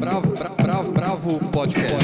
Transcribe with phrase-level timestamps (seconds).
[0.00, 1.94] Bravo, bravo, bravo, bravo podcast.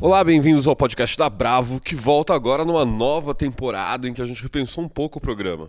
[0.00, 4.24] Olá, bem-vindos ao podcast da Bravo, que volta agora numa nova temporada em que a
[4.24, 5.68] gente repensou um pouco o programa.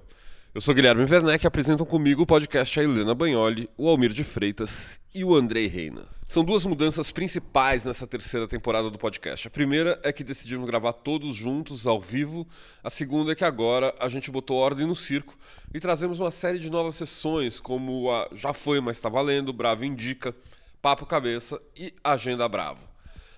[0.55, 4.23] Eu sou Guilherme Werneck e apresentam comigo o podcast a Helena Bagnoli, o Almir de
[4.23, 6.03] Freitas e o Andrei Reina.
[6.23, 9.49] São duas mudanças principais nessa terceira temporada do podcast.
[9.49, 12.47] A primeira é que decidimos gravar todos juntos, ao vivo.
[12.81, 15.37] A segunda é que agora a gente botou ordem no circo
[15.73, 19.83] e trazemos uma série de novas sessões, como a Já Foi, Mas Tá Valendo, Bravo
[19.83, 20.33] Indica,
[20.81, 22.87] Papo Cabeça e Agenda Bravo.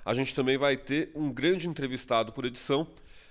[0.06, 2.88] A gente também vai ter um grande entrevistado por edição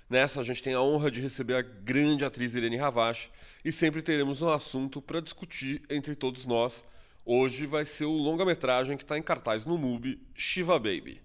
[0.09, 3.29] Nessa, a gente tem a honra de receber a grande atriz Irene Ravache
[3.63, 6.85] e sempre teremos um assunto para discutir entre todos nós.
[7.25, 11.21] Hoje vai ser o longa-metragem que está em cartaz no MUBI, Shiva Baby.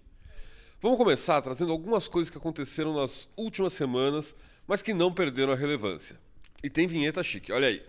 [0.81, 4.35] Vamos começar trazendo algumas coisas que aconteceram nas últimas semanas,
[4.67, 6.19] mas que não perderam a relevância.
[6.61, 7.81] E tem vinheta chique, olha aí.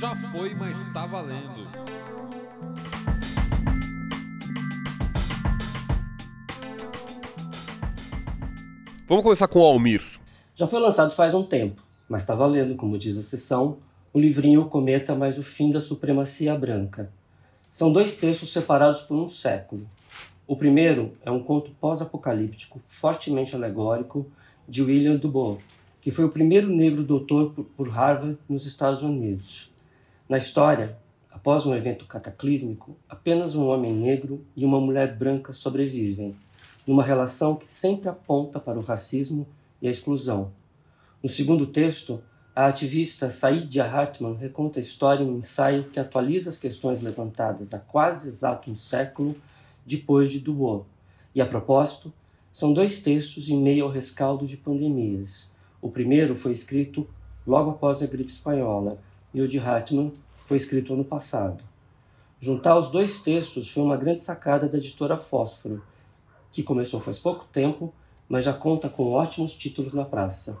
[0.00, 1.64] Já foi, mas está valendo.
[9.06, 10.02] Vamos começar com o Almir.
[10.56, 13.76] Já foi lançado faz um tempo, mas está valendo, como diz a sessão,
[14.14, 17.12] o livrinho O Cometa mais o Fim da Supremacia Branca.
[17.70, 19.86] São dois textos separados por um século.
[20.46, 24.24] O primeiro é um conto pós-apocalíptico, fortemente alegórico,
[24.66, 25.62] de William Dubois,
[26.00, 29.70] que foi o primeiro negro doutor por Harvard nos Estados Unidos.
[30.26, 30.96] Na história,
[31.30, 36.34] após um evento cataclísmico, apenas um homem negro e uma mulher branca sobrevivem,
[36.86, 39.46] numa relação que sempre aponta para o racismo
[39.80, 40.52] e a exclusão.
[41.22, 42.22] No segundo texto,
[42.54, 47.74] a ativista Saidia Hartman reconta a história em um ensaio que atualiza as questões levantadas
[47.74, 49.34] há quase exato um século
[49.84, 50.84] depois de Dubois.
[51.34, 52.12] E a propósito,
[52.52, 55.50] são dois textos em meio ao rescaldo de pandemias.
[55.82, 57.04] O primeiro foi escrito
[57.44, 58.98] logo após a gripe espanhola
[59.34, 60.12] e o de Hartman
[60.46, 61.64] foi escrito ano passado.
[62.40, 65.82] Juntar os dois textos foi uma grande sacada da editora Fósforo,
[66.54, 67.92] que começou faz pouco tempo,
[68.28, 70.56] mas já conta com ótimos títulos na praça.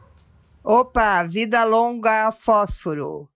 [0.62, 3.28] Opa, vida longa fósforo.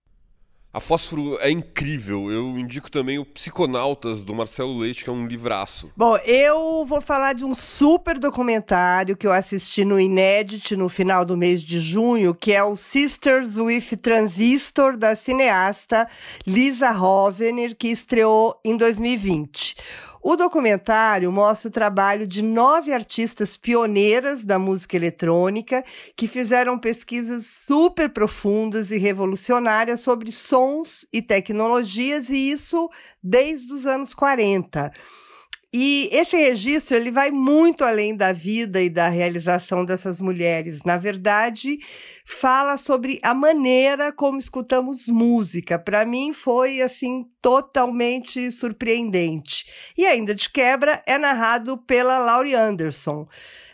[0.70, 2.30] A Fósforo é incrível.
[2.30, 5.90] Eu indico também o Psiconautas, do Marcelo Leite, que é um livraço.
[5.96, 11.24] Bom, eu vou falar de um super documentário que eu assisti no Inédit no final
[11.24, 16.06] do mês de junho, que é o Sisters with Transistor, da cineasta
[16.46, 19.74] Lisa Rovner, que estreou em 2020.
[20.30, 25.82] O documentário mostra o trabalho de nove artistas pioneiras da música eletrônica
[26.14, 32.90] que fizeram pesquisas super profundas e revolucionárias sobre sons e tecnologias, e isso
[33.22, 34.92] desde os anos 40.
[35.70, 40.82] E esse registro ele vai muito além da vida e da realização dessas mulheres.
[40.82, 41.78] Na verdade,
[42.24, 45.78] fala sobre a maneira como escutamos música.
[45.78, 49.66] Para mim foi assim totalmente surpreendente.
[49.96, 53.28] E ainda de quebra é narrado pela Laurie Anderson.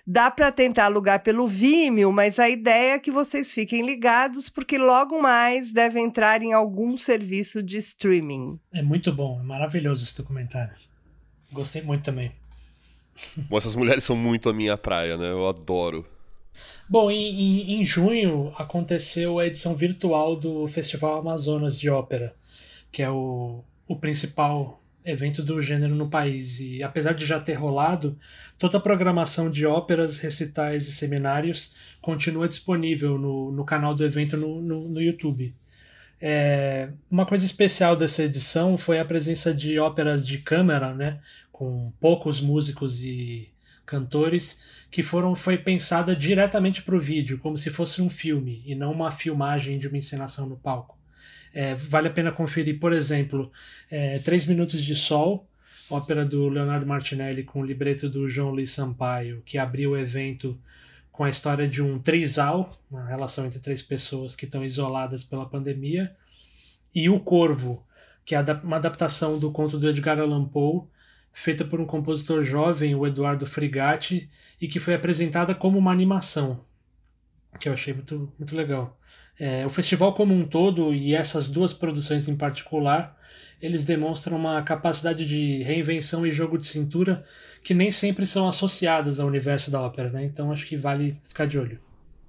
[0.04, 4.76] Dá para tentar alugar pelo Vimeo, mas a ideia é que vocês fiquem ligados, porque
[4.76, 8.60] logo mais deve entrar em algum serviço de streaming.
[8.72, 10.74] É muito bom, é maravilhoso esse documentário.
[11.54, 12.32] Gostei muito também.
[13.48, 15.30] Bom, essas mulheres são muito a minha praia, né?
[15.30, 16.04] Eu adoro.
[16.88, 22.34] Bom, em, em, em, junho aconteceu a edição virtual do Festival Amazonas de Ópera,
[22.92, 26.60] que é o, o principal evento do gênero no país.
[26.60, 28.18] E apesar de já ter rolado,
[28.58, 34.36] toda a programação de óperas, recitais e seminários continua disponível no, no canal do evento
[34.36, 35.54] no, no, no YouTube.
[36.26, 41.20] É, uma coisa especial dessa edição foi a presença de óperas de câmara, né,
[41.54, 43.48] com poucos músicos e
[43.86, 44.60] cantores,
[44.90, 48.90] que foram foi pensada diretamente para o vídeo, como se fosse um filme e não
[48.90, 50.98] uma filmagem de uma encenação no palco.
[51.52, 53.52] É, vale a pena conferir, por exemplo,
[53.88, 55.48] é, Três Minutos de Sol,
[55.88, 60.58] ópera do Leonardo Martinelli com o libreto do João Luiz Sampaio, que abriu o evento
[61.12, 65.48] com a história de um trisal, uma relação entre três pessoas que estão isoladas pela
[65.48, 66.16] pandemia,
[66.92, 67.86] e O Corvo,
[68.24, 70.92] que é uma adaptação do conto do Edgar Allan Poe,
[71.34, 76.64] feita por um compositor jovem, o Eduardo Frigatti, e que foi apresentada como uma animação,
[77.58, 78.98] que eu achei muito, muito legal.
[79.38, 83.18] É, o festival como um todo, e essas duas produções em particular,
[83.60, 87.24] eles demonstram uma capacidade de reinvenção e jogo de cintura
[87.62, 90.24] que nem sempre são associadas ao universo da ópera, né?
[90.24, 91.80] Então acho que vale ficar de olho.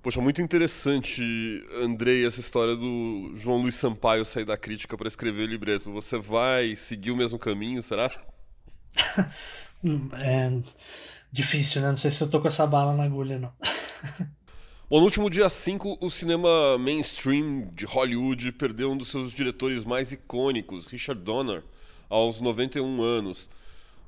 [0.02, 1.24] Poxa, muito interessante,
[1.82, 5.92] Andrei, essa história do João Luiz Sampaio sair da crítica para escrever o libreto.
[5.92, 8.12] Você vai seguir o mesmo caminho, será?
[10.20, 10.52] é,
[11.36, 11.90] Difícil, né?
[11.90, 13.52] Não sei se eu tô com essa bala na agulha, não.
[14.90, 19.84] Bom, no último dia 5, o cinema mainstream de Hollywood perdeu um dos seus diretores
[19.84, 21.62] mais icônicos, Richard Donner,
[22.10, 23.50] aos 91 anos.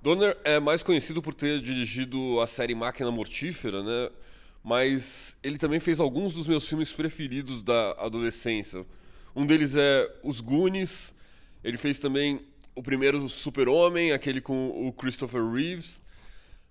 [0.02, 4.10] Donner é mais conhecido por ter dirigido a série Máquina Mortífera, né?
[4.64, 8.86] Mas ele também fez alguns dos meus filmes preferidos da adolescência.
[9.36, 11.14] Um deles é Os Goonies.
[11.62, 12.40] Ele fez também
[12.78, 16.00] o primeiro Super-Homem, aquele com o Christopher Reeves.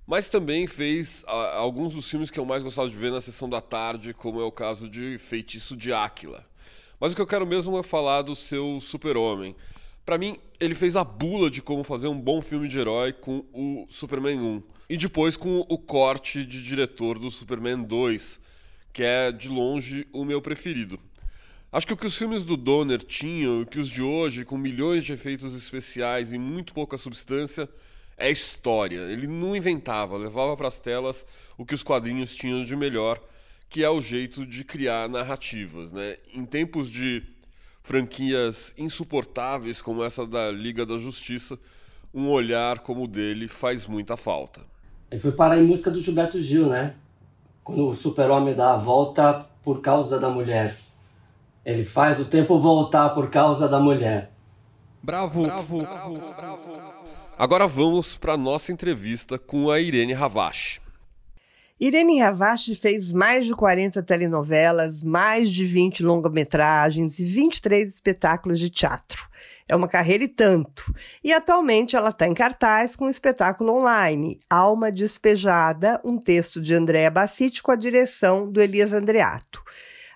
[0.06, 3.50] Mas também fez a, alguns dos filmes que eu mais gostava de ver na sessão
[3.50, 6.46] da tarde, como é o caso de Feitiço de Áquila.
[7.00, 9.56] Mas o que eu quero mesmo é falar do seu Super-Homem.
[10.04, 13.44] Para mim, ele fez a bula de como fazer um bom filme de herói com
[13.52, 14.62] o Superman 1.
[14.88, 18.40] E depois com o corte de diretor do Superman 2,
[18.92, 21.00] que é de longe o meu preferido.
[21.72, 24.56] Acho que o que os filmes do Donner tinham e que os de hoje, com
[24.56, 27.68] milhões de efeitos especiais e muito pouca substância,
[28.16, 29.00] é história.
[29.00, 31.26] Ele não inventava, levava para as telas
[31.58, 33.20] o que os quadrinhos tinham de melhor,
[33.68, 35.92] que é o jeito de criar narrativas.
[35.92, 36.16] Né?
[36.32, 37.22] Em tempos de
[37.82, 41.58] franquias insuportáveis como essa da Liga da Justiça,
[42.14, 44.62] um olhar como o dele faz muita falta.
[45.10, 46.94] Ele foi parar em música do Gilberto Gil, né?
[47.62, 50.76] Quando o super-homem dá a volta por causa da mulher.
[51.66, 54.30] Ele faz o tempo voltar por causa da mulher.
[55.02, 56.72] Bravo, bravo, bravo, bravo.
[56.72, 56.96] bravo.
[57.36, 60.80] Agora vamos para nossa entrevista com a Irene Ravache.
[61.80, 68.70] Irene Ravache fez mais de 40 telenovelas, mais de 20 longa-metragens e 23 espetáculos de
[68.70, 69.28] teatro.
[69.68, 70.94] É uma carreira e tanto.
[71.22, 76.72] E atualmente ela está em cartaz com um espetáculo online, Alma Despejada, um texto de
[76.74, 79.62] Andréa Bassiti com a direção do Elias Andreato.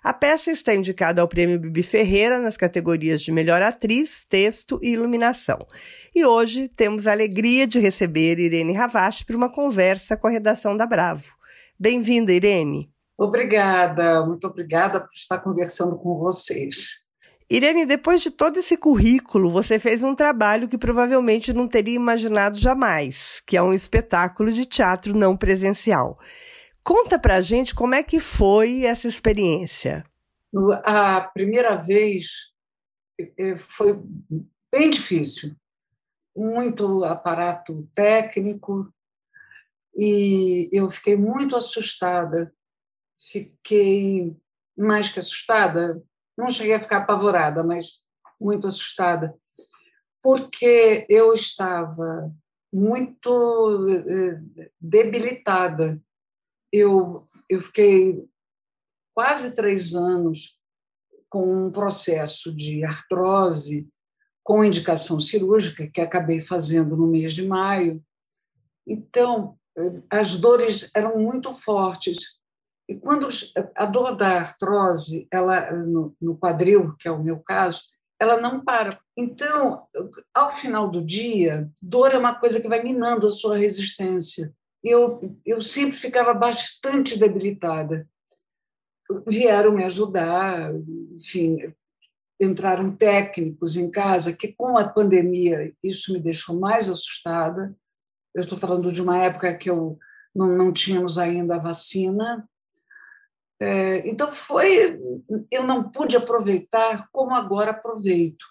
[0.03, 4.93] A peça está indicada ao Prêmio Bibi Ferreira nas categorias de Melhor Atriz, Texto e
[4.93, 5.59] Iluminação.
[6.15, 10.75] E hoje temos a alegria de receber Irene Ravache para uma conversa com a redação
[10.75, 11.35] da Bravo.
[11.79, 12.91] Bem-vinda, Irene.
[13.19, 17.05] Obrigada, muito obrigada por estar conversando com vocês.
[17.51, 22.57] Irene, depois de todo esse currículo, você fez um trabalho que provavelmente não teria imaginado
[22.57, 26.19] jamais, que é um espetáculo de teatro não presencial.
[26.83, 30.05] Conta pra gente como é que foi essa experiência.
[30.85, 32.51] A primeira vez
[33.59, 34.01] foi
[34.73, 35.55] bem difícil,
[36.35, 38.93] muito aparato técnico,
[39.95, 42.53] e eu fiquei muito assustada.
[43.19, 44.35] Fiquei
[44.77, 46.03] mais que assustada,
[46.37, 48.01] não cheguei a ficar apavorada, mas
[48.41, 49.35] muito assustada,
[50.23, 52.33] porque eu estava
[52.73, 56.01] muito eh, debilitada
[56.73, 58.25] eu, eu fiquei
[59.15, 60.59] quase três anos
[61.29, 63.89] com um processo de artrose
[64.43, 68.03] com indicação cirúrgica, que acabei fazendo no mês de maio.
[68.87, 69.57] Então,
[70.11, 72.41] as dores eram muito fortes.
[72.89, 73.29] E quando
[73.77, 77.83] a dor da artrose, ela no, no quadril, que é o meu caso,
[78.19, 78.99] ela não para.
[79.17, 79.87] Então,
[80.35, 85.37] ao final do dia, dor é uma coisa que vai minando a sua resistência eu,
[85.45, 88.09] eu sempre ficava bastante debilitada.
[89.27, 90.73] Vieram me ajudar,
[91.17, 91.75] enfim,
[92.41, 97.77] entraram técnicos em casa, que com a pandemia isso me deixou mais assustada.
[98.35, 99.99] Eu estou falando de uma época que eu
[100.35, 102.49] não, não tínhamos ainda a vacina.
[103.61, 104.99] É, então foi,
[105.51, 108.47] eu não pude aproveitar como agora aproveito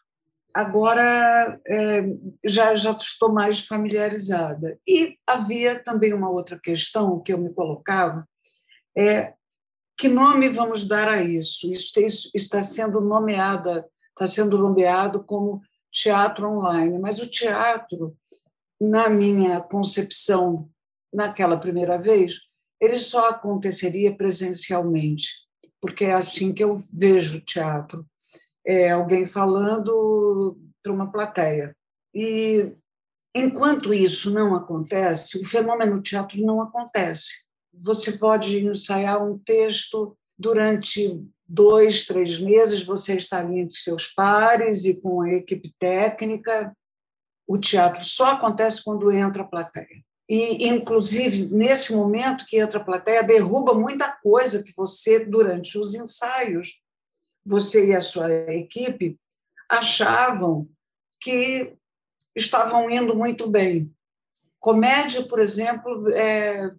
[0.53, 2.03] agora é,
[2.43, 4.79] já, já estou mais familiarizada.
[4.87, 8.27] E havia também uma outra questão que eu me colocava,
[8.97, 9.33] é
[9.97, 11.69] que nome vamos dar a isso?
[11.71, 11.99] Isso,
[12.33, 18.15] está sendo nomeada, está sendo nomeado como teatro online, mas o teatro,
[18.79, 20.69] na minha concepção,
[21.13, 22.39] naquela primeira vez,
[22.79, 25.27] ele só aconteceria presencialmente,
[25.81, 28.05] porque é assim que eu vejo o teatro
[28.69, 31.75] é, alguém falando para uma plateia.
[32.13, 32.71] E
[33.33, 37.47] enquanto isso não acontece, o fenômeno teatro não acontece.
[37.73, 44.85] Você pode ensaiar um texto durante dois, três meses, você está ali entre seus pares
[44.85, 46.71] e com a equipe técnica.
[47.47, 50.03] O teatro só acontece quando entra a plateia.
[50.29, 55.95] E, inclusive, nesse momento que entra a plateia, derruba muita coisa que você, durante os
[55.95, 56.79] ensaios,
[57.49, 59.19] você e a sua equipe
[59.67, 60.69] achavam
[61.19, 61.75] que
[62.35, 63.91] estavam indo muito bem.
[64.59, 66.71] Comédia, por exemplo, é,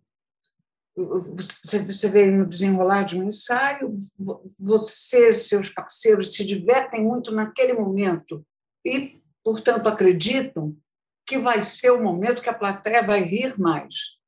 [0.96, 3.96] você vê no desenrolar de um ensaio,
[4.58, 8.44] você, seus parceiros se divertem muito naquele momento
[8.84, 10.76] e, portanto, acreditam
[11.26, 14.18] que vai ser o momento que a plateia vai rir mais.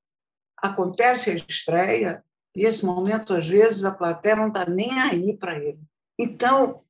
[0.56, 5.58] acontece a estreia e esse momento às vezes a plateia não está nem aí para
[5.58, 5.80] ele.
[6.18, 6.82] Então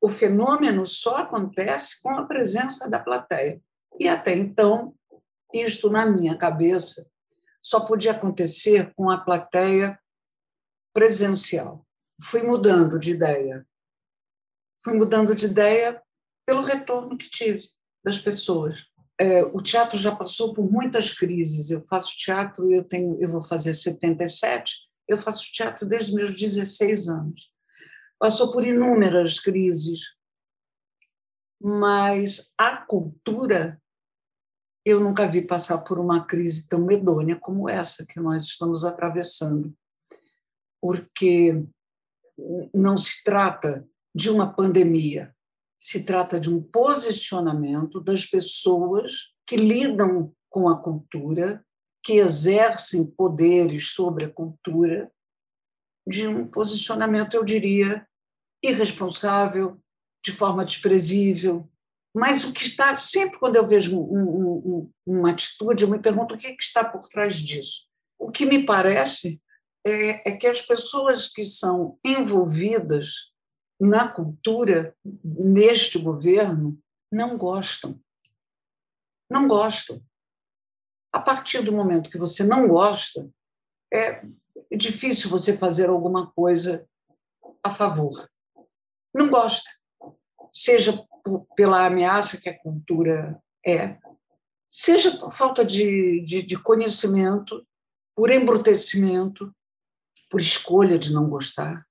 [0.00, 3.60] o fenômeno só acontece com a presença da plateia.
[3.98, 4.94] E até então,
[5.52, 7.10] isto na minha cabeça
[7.62, 9.98] só podia acontecer com a plateia
[10.94, 11.86] presencial.
[12.22, 13.66] Fui mudando de ideia.
[14.82, 16.02] Fui mudando de ideia
[16.46, 17.62] pelo retorno que tive
[18.02, 18.86] das pessoas.
[19.18, 21.70] É, o teatro já passou por muitas crises.
[21.70, 24.88] Eu faço teatro, eu tenho, eu vou fazer 77.
[25.06, 27.49] Eu faço teatro desde meus 16 anos.
[28.20, 30.14] Passou por inúmeras crises,
[31.58, 33.80] mas a cultura
[34.84, 39.74] eu nunca vi passar por uma crise tão medonha como essa que nós estamos atravessando,
[40.82, 41.64] porque
[42.74, 45.34] não se trata de uma pandemia,
[45.78, 51.64] se trata de um posicionamento das pessoas que lidam com a cultura,
[52.02, 55.10] que exercem poderes sobre a cultura,
[56.06, 58.06] de um posicionamento, eu diria,
[58.62, 59.80] irresponsável,
[60.24, 61.68] de forma desprezível,
[62.14, 66.34] mas o que está, sempre quando eu vejo um, um, uma atitude, eu me pergunto
[66.34, 67.88] o que, é que está por trás disso.
[68.18, 69.40] O que me parece
[69.86, 73.30] é, é que as pessoas que são envolvidas
[73.80, 76.78] na cultura, neste governo,
[77.10, 77.98] não gostam.
[79.30, 80.02] Não gostam.
[81.12, 83.28] A partir do momento que você não gosta,
[83.92, 84.22] é
[84.76, 86.86] difícil você fazer alguma coisa
[87.62, 88.29] a favor.
[89.14, 89.68] Não gosta.
[90.52, 90.92] Seja
[91.54, 93.98] pela ameaça que a cultura é,
[94.68, 97.66] seja por falta de, de, de conhecimento,
[98.14, 99.54] por embrutecimento,
[100.30, 101.86] por escolha de não gostar.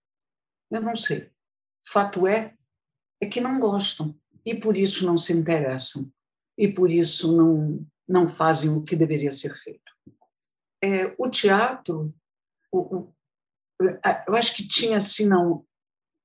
[0.72, 1.30] Eu não sei.
[1.86, 2.56] Fato é,
[3.22, 6.12] é que não gostam e por isso não se interessam
[6.58, 9.92] e por isso não, não fazem o que deveria ser feito.
[10.82, 12.14] É, o teatro,
[12.72, 13.14] o, o,
[14.28, 15.66] eu acho que tinha assim, não,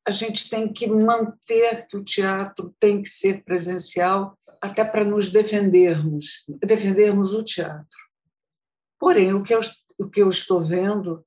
[0.07, 5.31] a gente tem que manter que o teatro tem que ser presencial, até para nos
[5.31, 8.05] defendermos, defendermos o teatro.
[8.99, 9.61] Porém, o que eu,
[9.99, 11.25] o que eu estou vendo,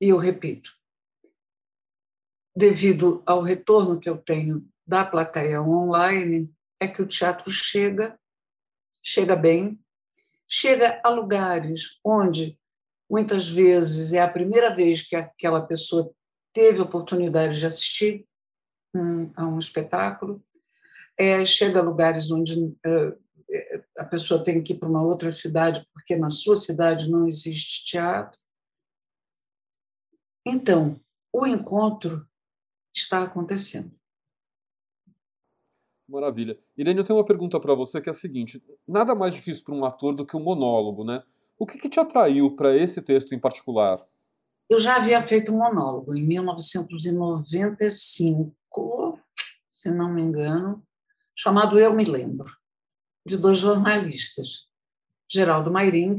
[0.00, 0.72] e eu repito,
[2.56, 8.18] devido ao retorno que eu tenho da plateia online, é que o teatro chega,
[9.02, 9.78] chega bem,
[10.48, 12.58] chega a lugares onde
[13.08, 16.10] muitas vezes é a primeira vez que aquela pessoa
[16.52, 18.26] teve oportunidade de assistir
[19.36, 20.44] a um espetáculo,
[21.18, 23.22] é, chega a lugares onde uh,
[23.98, 27.84] a pessoa tem que ir para uma outra cidade porque na sua cidade não existe
[27.84, 28.40] teatro.
[30.44, 31.00] Então,
[31.32, 32.26] o encontro
[32.94, 33.94] está acontecendo.
[36.08, 36.58] Maravilha.
[36.76, 39.74] Irene, eu tenho uma pergunta para você que é a seguinte: nada mais difícil para
[39.74, 41.22] um ator do que um monólogo, né?
[41.58, 44.04] O que, que te atraiu para esse texto em particular?
[44.68, 49.20] Eu já havia feito um monólogo em 1995,
[49.68, 50.84] se não me engano,
[51.36, 52.50] chamado Eu Me Lembro,
[53.26, 54.66] de dois jornalistas,
[55.30, 56.16] Geraldo Mairing,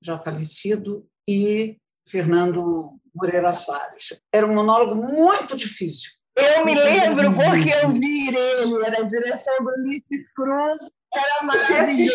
[0.00, 4.22] já falecido, e Fernando Moreira Salles.
[4.32, 6.10] Era um monólogo muito difícil.
[6.36, 12.12] Eu me lembro porque eu vi ele, era a direção do Ulisses Cruz, era maravilhoso.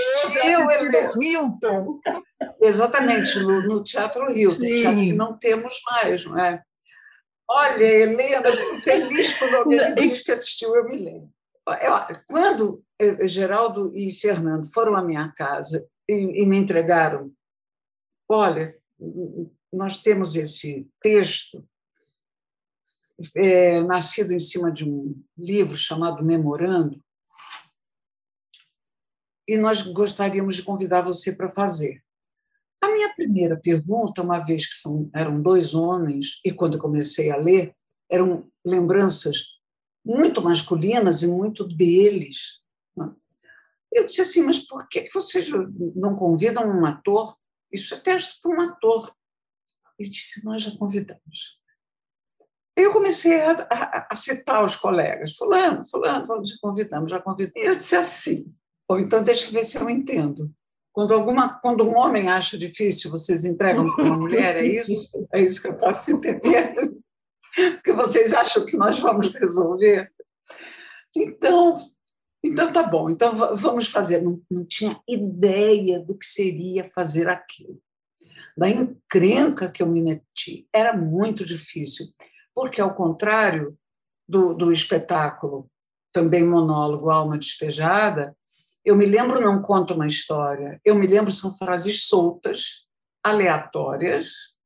[1.06, 2.00] Assistiu, Hilton.
[2.62, 6.62] Exatamente, no, no Teatro Hilton, teatro que não temos mais, não é?
[7.50, 8.50] Olha, Helena,
[8.84, 11.30] feliz quando alguém diz que assistiu, eu me lembro.
[12.28, 12.84] Quando
[13.24, 17.32] Geraldo e Fernando foram à minha casa e, e me entregaram,
[18.30, 18.75] olha,
[19.74, 21.66] nós temos esse texto
[23.36, 27.01] é, nascido em cima de um livro chamado Memorando,
[29.48, 32.01] e nós gostaríamos de convidar você para fazer.
[32.82, 37.38] A minha primeira pergunta, uma vez que são, eram dois homens, e quando comecei a
[37.38, 37.75] ler,
[38.10, 39.46] eram lembranças
[40.04, 42.62] muito masculinas e muito deles.
[42.96, 43.13] Né?
[43.92, 45.50] Eu disse assim, mas por que vocês
[45.96, 47.38] não convidam um ator?
[47.72, 49.16] Isso é texto para um ator.
[50.00, 51.61] Ele disse, nós já convidamos.
[52.75, 57.62] Eu comecei a, a, a citar os colegas, fulano, fulano, fulano, já convidamos, já convidamos.
[57.62, 58.46] E eu disse assim,
[58.88, 60.51] ou então, deixa eu ver se eu entendo.
[60.94, 65.28] Quando, alguma, quando um homem acha difícil, vocês entregam para uma mulher, é isso?
[65.34, 66.74] É isso que eu posso entender?
[67.75, 70.12] Porque vocês acham que nós vamos resolver?
[71.16, 71.78] Então,
[72.44, 74.22] então tá bom, então vamos fazer.
[74.22, 77.82] Não, não tinha ideia do que seria fazer aquilo.
[78.58, 80.68] Da encrenca que eu me meti.
[80.74, 82.08] Era muito difícil,
[82.53, 83.77] porque, ao contrário
[84.27, 85.70] do, do espetáculo,
[86.12, 88.36] também monólogo Alma Despejada,
[88.84, 92.88] eu me lembro, não conto uma história, eu me lembro, são frases soltas,
[93.24, 94.58] aleatórias,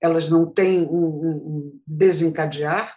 [0.00, 2.96] elas não têm um, desencadear,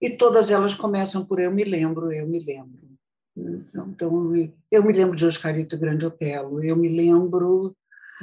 [0.00, 2.96] e todas elas começam por eu me lembro, eu me lembro.
[3.36, 4.34] Então,
[4.70, 7.76] eu me lembro de Oscarito Grande Otelo, eu me lembro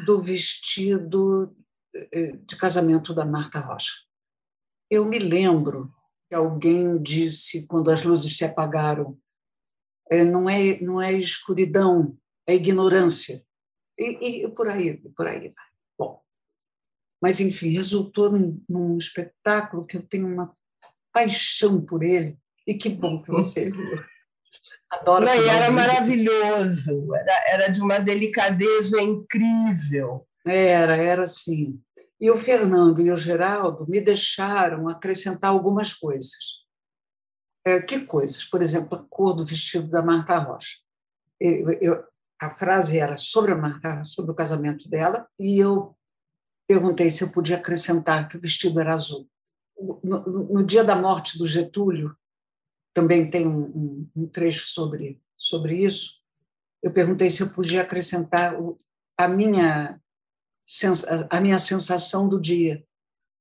[0.05, 1.53] do vestido
[1.93, 3.93] eh, de casamento da Marta Rocha.
[4.89, 5.93] Eu me lembro
[6.27, 9.17] que alguém disse, quando as luzes se apagaram,
[10.09, 13.43] é, não é não é escuridão, é ignorância.
[13.97, 15.65] E, e por aí, por aí vai.
[15.97, 16.21] Bom,
[17.21, 20.55] mas enfim, resultou num, num espetáculo que eu tenho uma
[21.13, 22.37] paixão por ele
[22.67, 24.03] e que bom que você viu.
[24.91, 25.25] Adoro.
[25.25, 30.27] Não, era maravilhoso, era, era de uma delicadeza incrível.
[30.45, 31.81] Era, era assim.
[32.19, 36.63] E o Fernando e o Geraldo me deixaram acrescentar algumas coisas.
[37.65, 38.45] É, que coisas?
[38.45, 40.77] Por exemplo, a cor do vestido da Marta Rocha.
[41.39, 42.03] Eu, eu,
[42.39, 45.95] a frase era sobre a Marta, sobre o casamento dela, e eu
[46.67, 49.27] perguntei se eu podia acrescentar que o vestido era azul.
[50.03, 52.15] No, no dia da morte do Getúlio,
[52.93, 56.21] também tem um, um, um trecho sobre, sobre isso.
[56.81, 58.55] Eu perguntei se eu podia acrescentar
[59.17, 59.99] a minha,
[61.29, 62.83] a minha sensação do dia.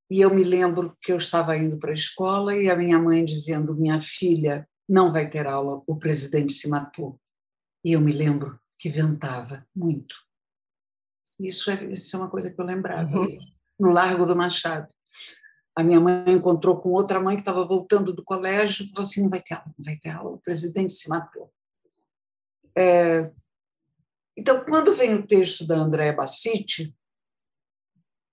[0.09, 3.25] E eu me lembro que eu estava indo para a escola e a minha mãe
[3.25, 7.19] dizendo: Minha filha não vai ter aula, o presidente se matou.
[7.83, 10.15] E eu me lembro que ventava muito.
[11.39, 13.37] Isso é, isso é uma coisa que eu lembrava, uhum.
[13.79, 14.87] no Largo do Machado
[15.75, 19.21] a minha mãe encontrou com outra mãe que estava voltando do colégio e falou assim:
[19.21, 21.51] não vai ter aula, não vai ter aula, o presidente se matou.
[22.77, 23.29] É...
[24.37, 26.95] Então, quando vem o texto da Andréa Bassiti,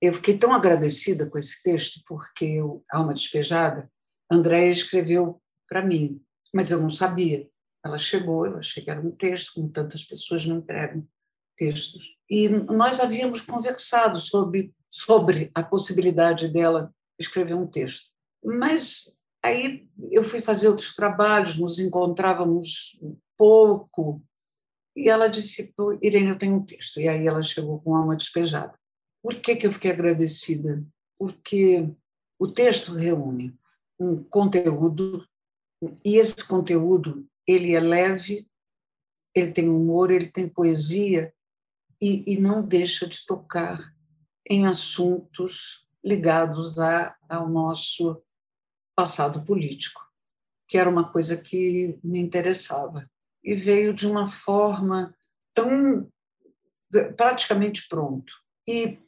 [0.02, 3.88] eu fiquei tão agradecida com esse texto, porque o Alma Despejada,
[4.28, 6.20] Andréa escreveu para mim,
[6.52, 7.48] mas eu não sabia.
[7.84, 11.06] Ela chegou, eu achei que era um texto, como tantas pessoas não entregam
[11.56, 12.16] textos.
[12.28, 18.10] E nós havíamos conversado sobre, sobre a possibilidade dela escrever um texto.
[18.44, 22.98] Mas aí eu fui fazer outros trabalhos, nos encontrávamos
[23.36, 24.20] pouco,
[24.96, 27.00] e ela disse: Irene, eu tenho um texto.
[27.00, 28.74] E aí ela chegou com alma despejada.
[29.22, 30.84] Por que, que eu fiquei agradecida?
[31.18, 31.88] Porque
[32.38, 33.56] o texto reúne
[33.98, 35.26] um conteúdo,
[36.04, 38.48] e esse conteúdo ele é leve,
[39.34, 41.32] ele tem humor, ele tem poesia,
[42.00, 43.94] e, e não deixa de tocar
[44.50, 48.20] em assuntos ligados a, ao nosso
[48.96, 50.02] passado político,
[50.66, 53.08] que era uma coisa que me interessava.
[53.44, 55.14] E veio de uma forma
[55.54, 56.10] tão
[57.16, 58.32] praticamente pronto.
[58.66, 58.98] E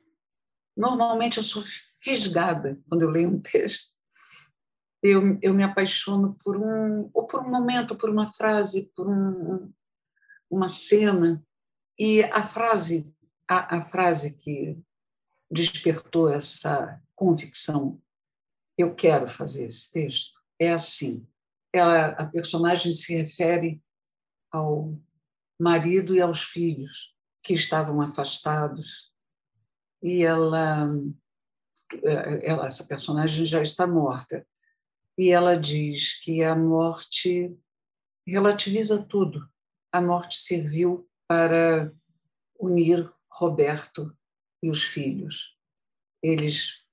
[0.77, 1.63] normalmente eu sou
[2.01, 3.95] fisgada quando eu leio um texto.
[5.03, 9.73] Eu, eu me apaixono por um ou por um momento, por uma frase, por um,
[10.51, 11.45] uma cena.
[11.99, 13.13] E a frase,
[13.49, 14.79] a, a frase que
[15.51, 18.01] despertou essa convicção.
[18.77, 20.41] Eu quero fazer esse texto.
[20.59, 21.27] É assim.
[21.73, 23.83] Ela, a personagem se refere
[24.51, 24.99] ao
[25.61, 29.14] marido e aos filhos que estavam afastados
[30.05, 30.87] e ela,
[32.43, 34.47] ela essa personagem já está morta
[35.17, 37.57] e ela diz que a morte
[38.27, 39.49] relativiza tudo.
[39.91, 41.91] A morte serviu para
[42.61, 44.15] unir Roberto
[44.63, 45.57] e os filhos.
[46.23, 46.85] Eles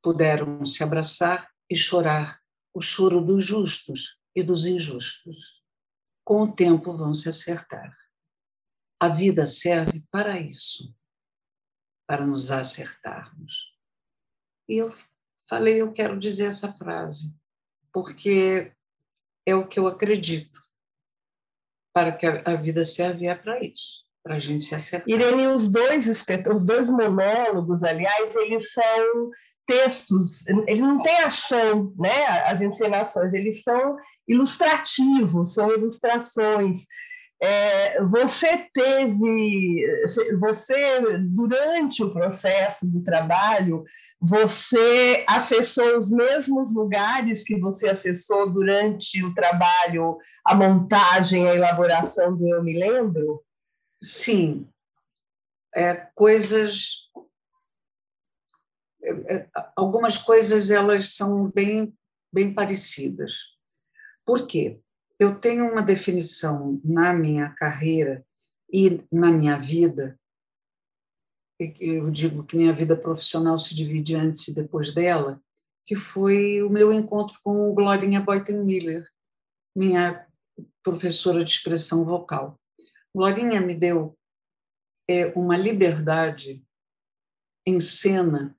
[0.00, 2.40] puderam se abraçar e chorar
[2.72, 5.60] o choro dos justos e dos injustos.
[6.24, 7.96] Com o tempo vão se acertar.
[9.00, 10.94] A vida serve para isso,
[12.10, 13.72] para nos acertarmos.
[14.68, 14.92] E eu
[15.48, 17.36] falei, eu quero dizer essa frase,
[17.92, 18.72] porque
[19.46, 20.60] é o que eu acredito.
[21.94, 25.08] Para que a vida serve é para isso para a gente se acertar.
[25.08, 29.30] Irene, os dois, os dois monólogos, aliás, eles são
[29.64, 33.96] textos, ele não tem ação, né, as encenações, eles são
[34.28, 36.84] ilustrativos, são ilustrações.
[37.42, 39.86] É, você teve,
[40.38, 43.82] você, durante o processo do trabalho,
[44.20, 52.36] você acessou os mesmos lugares que você acessou durante o trabalho, a montagem, a elaboração
[52.36, 53.42] do Eu Me Lembro?
[54.02, 54.68] Sim,
[55.74, 57.08] é, coisas.
[59.02, 61.94] É, é, algumas coisas elas são bem,
[62.30, 63.32] bem parecidas.
[64.26, 64.78] Por quê?
[65.20, 68.26] Eu tenho uma definição na minha carreira
[68.72, 70.18] e na minha vida.
[71.78, 75.38] Eu digo que minha vida profissional se divide antes e depois dela,
[75.84, 79.06] que foi o meu encontro com Glorinha Boyton Miller,
[79.76, 80.26] minha
[80.82, 82.58] professora de expressão vocal.
[83.14, 84.18] Glorinha me deu
[85.06, 86.64] é, uma liberdade
[87.66, 88.56] em cena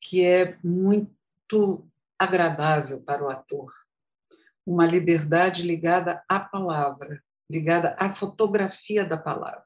[0.00, 1.86] que é muito
[2.18, 3.70] agradável para o ator.
[4.66, 9.64] Uma liberdade ligada à palavra, ligada à fotografia da palavra.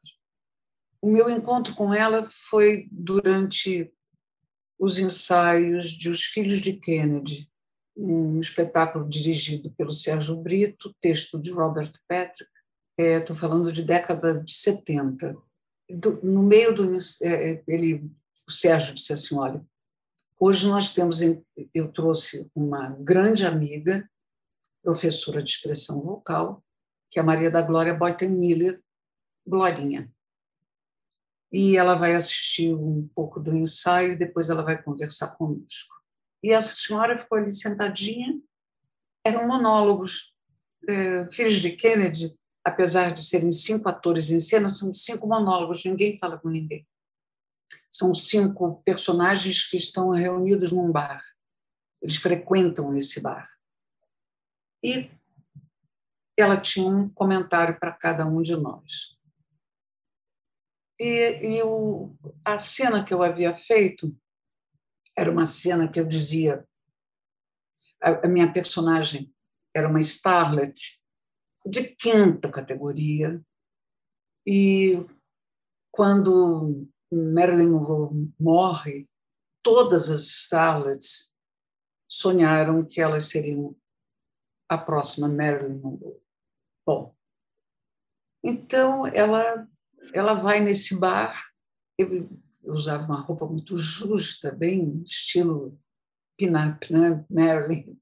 [1.00, 3.92] O meu encontro com ela foi durante
[4.78, 7.48] os ensaios de Os Filhos de Kennedy,
[7.96, 12.50] um espetáculo dirigido pelo Sérgio Brito, texto de Robert Patrick.
[12.98, 15.36] Estou é, falando de década de 70.
[15.88, 18.10] Do, no meio do é, ele,
[18.46, 19.64] o Sérgio disse assim, olha,
[20.38, 21.20] hoje nós temos,
[21.74, 24.08] eu trouxe uma grande amiga,
[24.86, 26.62] professora de expressão vocal,
[27.10, 28.80] que é a Maria da Glória Boyten Miller,
[29.46, 30.10] Glorinha
[31.52, 35.94] e ela vai assistir um pouco do ensaio e depois ela vai conversar conosco.
[36.42, 38.38] E essa senhora ficou ali sentadinha,
[39.24, 40.34] eram monólogos.
[40.88, 46.18] É, Filhos de Kennedy, apesar de serem cinco atores em cena, são cinco monólogos, ninguém
[46.18, 46.86] fala com ninguém.
[47.90, 51.24] São cinco personagens que estão reunidos num bar.
[52.02, 53.48] Eles frequentam esse bar.
[54.86, 55.10] E
[56.38, 59.18] ela tinha um comentário para cada um de nós.
[60.96, 64.16] E, e o, a cena que eu havia feito
[65.16, 66.64] era uma cena que eu dizia.
[68.00, 69.34] A, a minha personagem
[69.74, 71.02] era uma starlet
[71.66, 73.44] de quinta categoria.
[74.46, 75.04] E
[75.90, 79.08] quando Marilyn Monroe morre,
[79.64, 81.36] todas as starlets
[82.08, 83.76] sonharam que elas seriam
[84.68, 86.20] a próxima Marilyn Monroe.
[86.84, 87.14] Bom,
[88.42, 89.68] então ela
[90.12, 91.46] ela vai nesse bar.
[91.98, 92.28] Eu
[92.62, 95.78] usava uma roupa muito justa, bem estilo
[96.36, 97.24] pin-up, né?
[97.30, 97.98] Marilyn,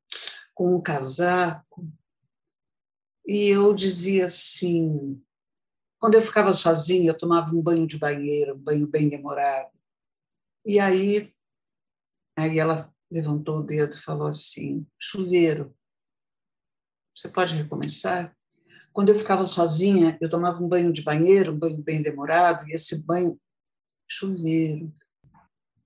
[0.55, 1.88] com um casaco.
[3.27, 5.22] E eu dizia assim:
[5.98, 9.70] quando eu ficava sozinha, eu tomava um banho de banheiro, um banho bem demorado.
[10.64, 11.33] E aí,
[12.37, 15.74] aí ela levantou o dedo e falou assim: chuveiro,
[17.14, 18.35] você pode recomeçar?
[18.92, 22.72] Quando eu ficava sozinha, eu tomava um banho de banheiro, um banho bem demorado, e
[22.72, 23.40] esse banho,
[24.07, 24.92] chuveiro.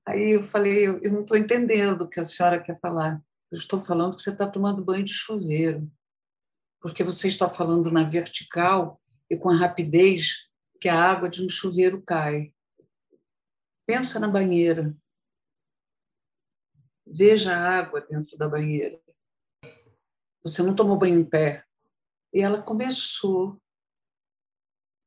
[0.07, 3.23] Aí eu falei, eu não estou entendendo o que a senhora quer falar.
[3.51, 5.91] Eu estou falando que você está tomando banho de chuveiro,
[6.81, 10.49] porque você está falando na vertical e com a rapidez
[10.81, 12.53] que a água de um chuveiro cai.
[13.87, 14.95] Pensa na banheira.
[17.07, 19.01] Veja a água dentro da banheira.
[20.43, 21.65] Você não tomou banho em pé,
[22.33, 23.61] e ela começou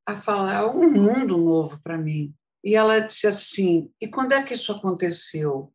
[0.06, 2.36] a falar um mundo novo para mim.
[2.64, 5.74] E ela disse assim: E quando é que isso aconteceu?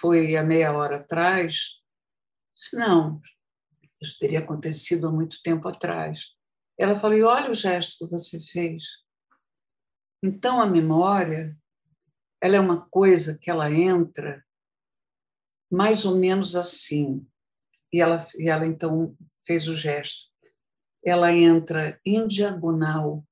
[0.00, 1.80] Foi há meia hora atrás?
[2.54, 3.20] Disse, Não,
[4.00, 6.26] isso teria acontecido há muito tempo atrás.
[6.78, 8.84] Ela falou: e Olha o gesto que você fez.
[10.22, 11.56] Então, a memória
[12.40, 14.44] ela é uma coisa que ela entra
[15.70, 17.26] mais ou menos assim.
[17.92, 20.28] E ela, e ela então fez o gesto
[21.02, 23.26] ela entra em diagonal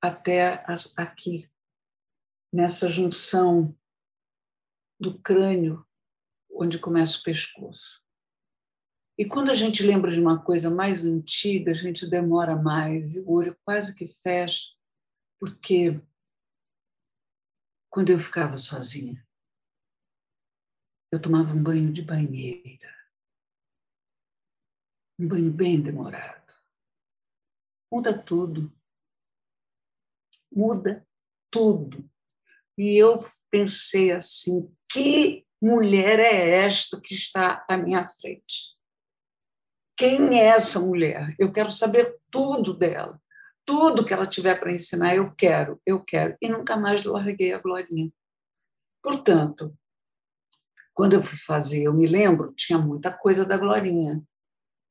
[0.00, 0.64] até
[0.96, 1.50] aqui,
[2.52, 3.76] nessa junção
[4.98, 5.86] do crânio,
[6.50, 8.02] onde começa o pescoço.
[9.18, 13.20] E quando a gente lembra de uma coisa mais antiga, a gente demora mais, e
[13.20, 14.68] o olho quase que fecha,
[15.38, 16.00] porque
[17.90, 19.26] quando eu ficava sozinha,
[21.12, 22.99] eu tomava um banho de banheira,
[25.20, 26.40] um banho bem demorado
[27.90, 28.72] muda tudo.
[30.52, 31.06] Muda
[31.50, 32.08] tudo.
[32.78, 33.18] E eu
[33.50, 38.78] pensei assim: que mulher é esta que está à minha frente?
[39.96, 41.34] Quem é essa mulher?
[41.38, 43.20] Eu quero saber tudo dela.
[43.66, 46.36] Tudo que ela tiver para ensinar, eu quero, eu quero.
[46.40, 48.10] E nunca mais larguei a Glorinha.
[49.02, 49.76] Portanto,
[50.94, 54.22] quando eu fui fazer, eu me lembro, tinha muita coisa da Glorinha.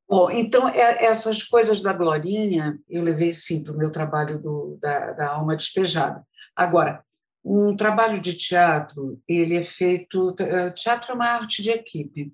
[0.10, 4.80] Bom, então, é, essas coisas da Glorinha, eu levei, sim, para o meu trabalho do,
[4.82, 6.26] da, da alma despejada.
[6.56, 7.06] Agora,
[7.46, 10.36] um trabalho de teatro, ele é feito...
[10.40, 12.34] Eh, teatro é uma arte de equipe,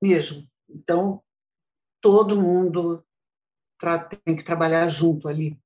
[0.00, 0.48] mesmo.
[0.70, 1.22] Então,
[2.00, 3.04] todo mundo
[4.24, 5.58] tem que trabalhar junto ali.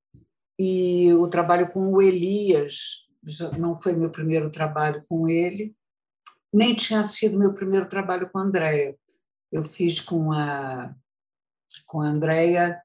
[0.59, 3.05] E o trabalho com o Elias,
[3.57, 5.73] não foi meu primeiro trabalho com ele,
[6.53, 8.97] nem tinha sido meu primeiro trabalho com a Andréia.
[9.49, 10.93] Eu fiz com a
[11.85, 12.81] com a Andrea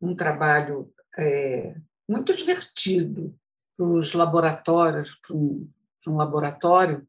[0.00, 1.74] um trabalho é,
[2.08, 3.38] muito divertido
[3.76, 5.70] para os laboratórios, para um,
[6.02, 7.06] para um laboratório,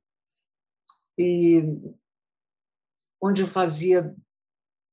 [1.17, 1.63] e
[3.21, 4.15] onde eu fazia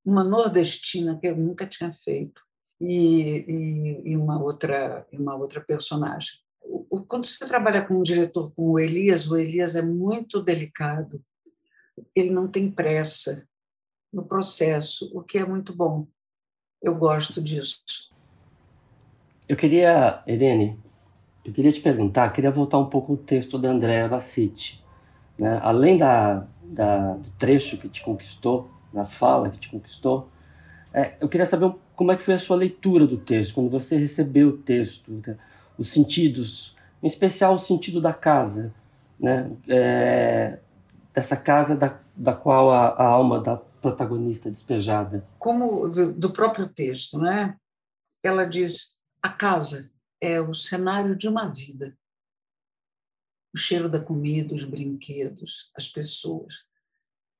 [0.04, 2.42] uma nordestina que eu nunca tinha feito
[2.80, 6.38] e, e, e uma outra uma outra personagem.
[7.06, 11.20] Quando você trabalha com um diretor como o Elias, o Elias é muito delicado.
[12.14, 13.48] Ele não tem pressa
[14.12, 16.06] no processo, o que é muito bom.
[16.80, 17.82] Eu gosto disso.
[19.48, 20.78] Eu queria, Irene,
[21.44, 24.84] eu queria te perguntar, queria voltar um pouco o texto da Andrea Bassiti.
[25.38, 25.58] Né?
[25.62, 30.28] Além da, da, do trecho que te conquistou, da fala que te conquistou,
[30.92, 33.96] é, eu queria saber como é que foi a sua leitura do texto, quando você
[33.96, 35.36] recebeu o texto, né?
[35.76, 38.72] os sentidos, em especial o sentido da casa,
[39.18, 39.50] né?
[39.68, 40.58] É,
[41.14, 45.26] dessa casa da, da qual a, a, alma da protagonista despejada.
[45.38, 47.56] Como do, do próprio texto, né?
[48.22, 51.96] Ela diz: a casa é o cenário de uma vida.
[53.54, 56.66] O cheiro da comida, os brinquedos, as pessoas.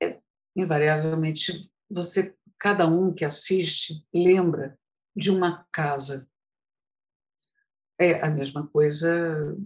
[0.03, 0.19] É,
[0.57, 4.79] invariavelmente, você, cada um que assiste, lembra
[5.15, 6.29] de uma casa
[7.99, 9.57] é a mesma coisa.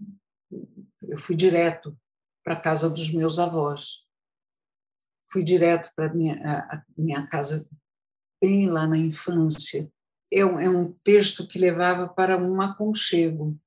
[1.02, 1.96] Eu fui direto
[2.42, 4.06] para a casa dos meus avós.
[5.32, 6.34] Fui direto para minha
[6.68, 7.68] a minha casa
[8.40, 9.90] bem lá na infância.
[10.30, 13.58] É um, é um texto que levava para um aconchego.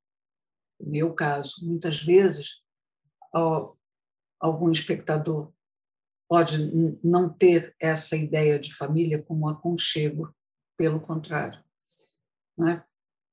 [0.79, 2.61] No meu caso, muitas vezes
[4.39, 5.51] algum espectador
[6.29, 6.71] pode
[7.03, 10.33] não ter essa ideia de família como aconchego,
[10.77, 11.63] pelo contrário.
[12.57, 12.83] Né?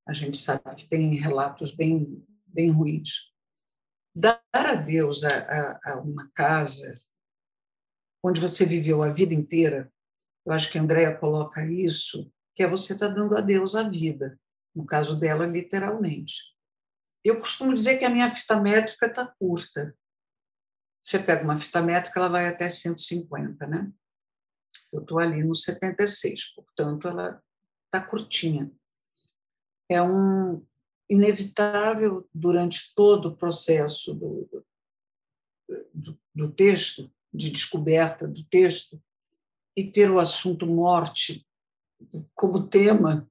[0.07, 3.31] a gente sabe que tem relatos bem, bem ruins.
[4.15, 6.93] Dar a Deus a, a, a uma casa
[8.23, 9.93] onde você viveu a vida inteira,
[10.45, 13.75] eu acho que a Andrea coloca isso, que é você estar tá dando a Deus
[13.75, 14.39] a vida,
[14.75, 16.35] no caso dela, literalmente.
[17.25, 19.97] Eu costumo dizer que a minha fita métrica está curta.
[21.03, 23.91] Você pega uma fita métrica, ela vai até 150, né?
[24.93, 27.43] Eu estou ali no 76, portanto, ela
[27.87, 28.71] está curtinha
[29.93, 30.65] é um
[31.09, 34.65] inevitável durante todo o processo do,
[35.93, 39.03] do, do texto, de descoberta do texto,
[39.77, 41.47] e ter o assunto morte
[42.35, 43.29] como tema,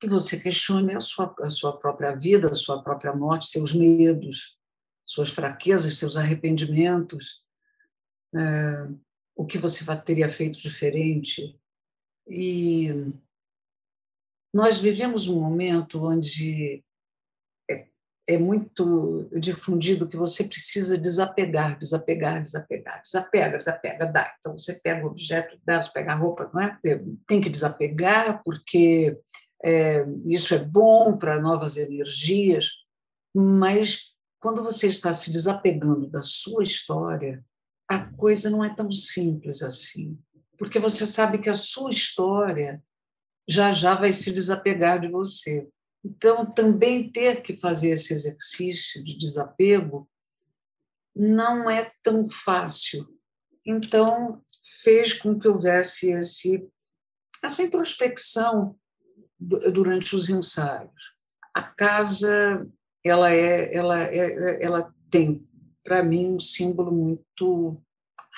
[0.00, 4.58] que você questione a sua, a sua própria vida, a sua própria morte, seus medos,
[5.04, 7.44] suas fraquezas, seus arrependimentos,
[8.34, 8.88] é,
[9.34, 11.58] o que você teria feito diferente.
[12.26, 12.88] E
[14.52, 16.82] nós vivemos um momento onde
[18.28, 24.34] é, muito difundido que você precisa desapegar, desapegar, desapegar, desapega, desapega, dá.
[24.40, 26.78] Então você pega o objeto, dá, você pega a roupa, não é?
[27.26, 29.16] Tem que desapegar porque
[29.64, 32.70] é, isso é bom para novas energias,
[33.34, 37.44] mas quando você está se desapegando da sua história,
[37.88, 40.18] a coisa não é tão simples assim,
[40.58, 42.82] porque você sabe que a sua história
[43.48, 45.68] já já vai se desapegar de você.
[46.04, 50.08] Então, também ter que fazer esse exercício de desapego
[51.14, 53.06] não é tão fácil.
[53.64, 54.42] Então,
[54.82, 56.68] fez com que houvesse esse,
[57.42, 58.76] essa introspecção
[59.38, 61.14] durante os ensaios.
[61.54, 62.66] A casa,
[63.04, 65.46] ela é, ela é, ela tem
[65.82, 67.80] para mim um símbolo muito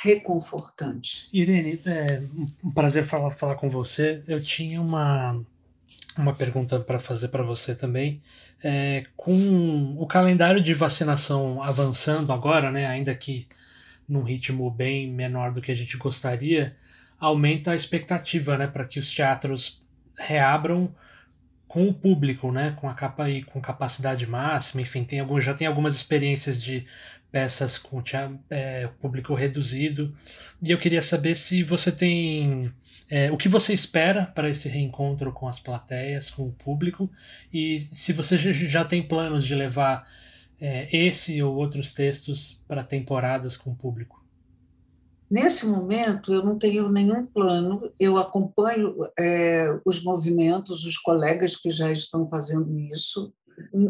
[0.03, 1.29] reconfortante.
[1.33, 2.23] Irene, é
[2.63, 4.23] um prazer falar, falar com você.
[4.29, 5.45] Eu tinha uma,
[6.19, 8.21] uma pergunta para fazer para você também.
[8.63, 13.47] É, com o calendário de vacinação avançando agora, né, ainda que
[14.09, 16.77] num ritmo bem menor do que a gente gostaria,
[17.21, 19.83] aumenta a expectativa né, para que os teatros
[20.19, 20.93] reabram
[21.69, 25.67] com o público, né, com a capa com capacidade máxima, enfim, tem algum, já tem
[25.67, 26.87] algumas experiências de
[27.31, 28.03] peças com
[28.51, 30.15] é, público reduzido.
[30.63, 32.73] E eu queria saber se você tem.
[33.11, 37.11] É, o que você espera para esse reencontro com as plateias, com o público,
[37.53, 40.07] e se você já tem planos de levar
[40.61, 44.19] é, esse ou outros textos para temporadas com o público.
[45.31, 51.71] Nesse momento, eu não tenho nenhum plano, eu acompanho é, os movimentos, os colegas que
[51.71, 53.33] já estão fazendo isso,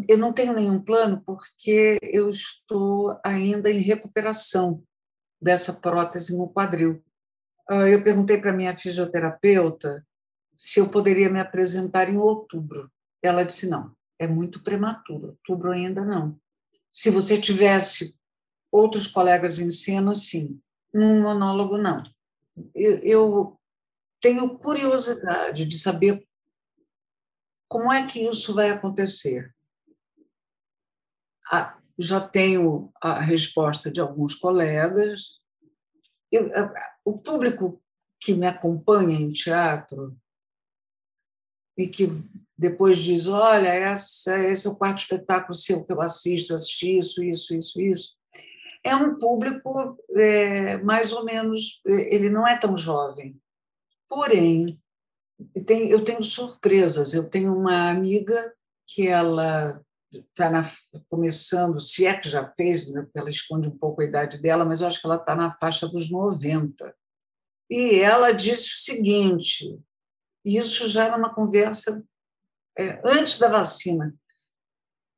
[0.09, 4.83] eu não tenho nenhum plano porque eu estou ainda em recuperação
[5.41, 7.03] dessa prótese no quadril.
[7.69, 10.05] Ah, eu perguntei para minha fisioterapeuta
[10.57, 12.91] se eu poderia me apresentar em outubro.
[13.23, 16.39] Ela disse: não, é muito prematuro, outubro ainda não.
[16.91, 18.17] Se você tivesse
[18.73, 20.61] outros colegas em cena, sim.
[20.93, 21.99] Num monólogo, não.
[22.75, 23.61] Eu, eu
[24.21, 26.27] tenho curiosidade de saber
[27.69, 29.55] como é que isso vai acontecer
[31.99, 35.39] já tenho a resposta de alguns colegas.
[36.31, 36.51] Eu,
[37.05, 37.83] o público
[38.21, 40.17] que me acompanha em teatro
[41.77, 42.09] e que
[42.57, 46.99] depois diz: Olha, essa, esse é o quarto espetáculo seu que eu assisto, eu assisti
[46.99, 48.17] isso, isso, isso, isso.
[48.85, 53.41] É um público é, mais ou menos, é, ele não é tão jovem.
[54.09, 54.81] Porém,
[55.67, 57.15] tem, eu tenho surpresas.
[57.15, 58.55] Eu tenho uma amiga
[58.87, 59.81] que ela
[60.13, 60.63] está
[61.09, 64.81] começando, se é que já fez, né, ela esconde um pouco a idade dela, mas
[64.81, 66.95] eu acho que ela está na faixa dos 90.
[67.71, 69.79] E ela disse o seguinte,
[70.45, 72.03] isso já numa conversa
[72.79, 74.15] é, antes da vacina,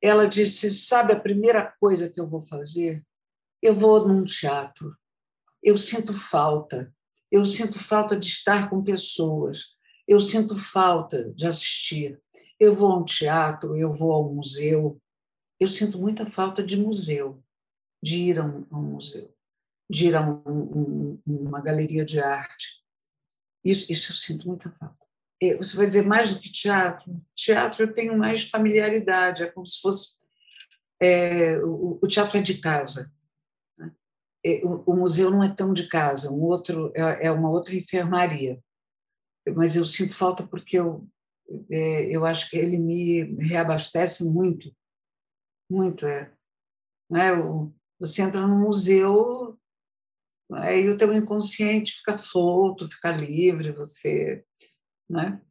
[0.02, 3.04] ela disse: Sabe a primeira coisa que eu vou fazer?
[3.62, 4.96] Eu vou num teatro.
[5.62, 6.92] Eu sinto falta.
[7.30, 9.76] Eu sinto falta de estar com pessoas.
[10.08, 12.20] Eu sinto falta de assistir.
[12.60, 15.00] Eu vou a um teatro, eu vou ao museu.
[15.58, 17.42] Eu sinto muita falta de museu,
[18.02, 19.34] de ir a um, a um museu,
[19.90, 22.84] de ir a um, um, uma galeria de arte.
[23.64, 25.00] Isso, isso eu sinto muita falta.
[25.58, 27.18] Você vai dizer mais do que teatro.
[27.34, 30.20] Teatro eu tenho mais familiaridade, é como se fosse.
[31.00, 33.10] É, o, o, teatro é de casa.
[33.78, 33.90] Né?
[34.84, 38.62] O, museu não é tão de casa, um outro é, é, uma outra enfermaria.
[39.56, 41.08] Mas eu sinto falta porque eu,
[41.68, 44.74] eu acho que ele me reabastece muito.
[45.70, 46.32] Muito, é.
[47.10, 47.30] Né?
[47.98, 49.58] Você entra no museu,
[50.52, 54.44] aí o teu inconsciente fica solto, fica livre, você
[55.10, 55.42] né?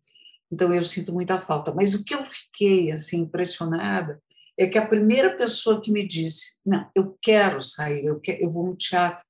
[0.52, 1.74] Então eu sinto muita falta.
[1.74, 4.22] Mas o que eu fiquei assim impressionada
[4.58, 8.50] é que a primeira pessoa que me disse, não, eu quero sair, eu, quero, eu
[8.50, 9.24] vou no teatro,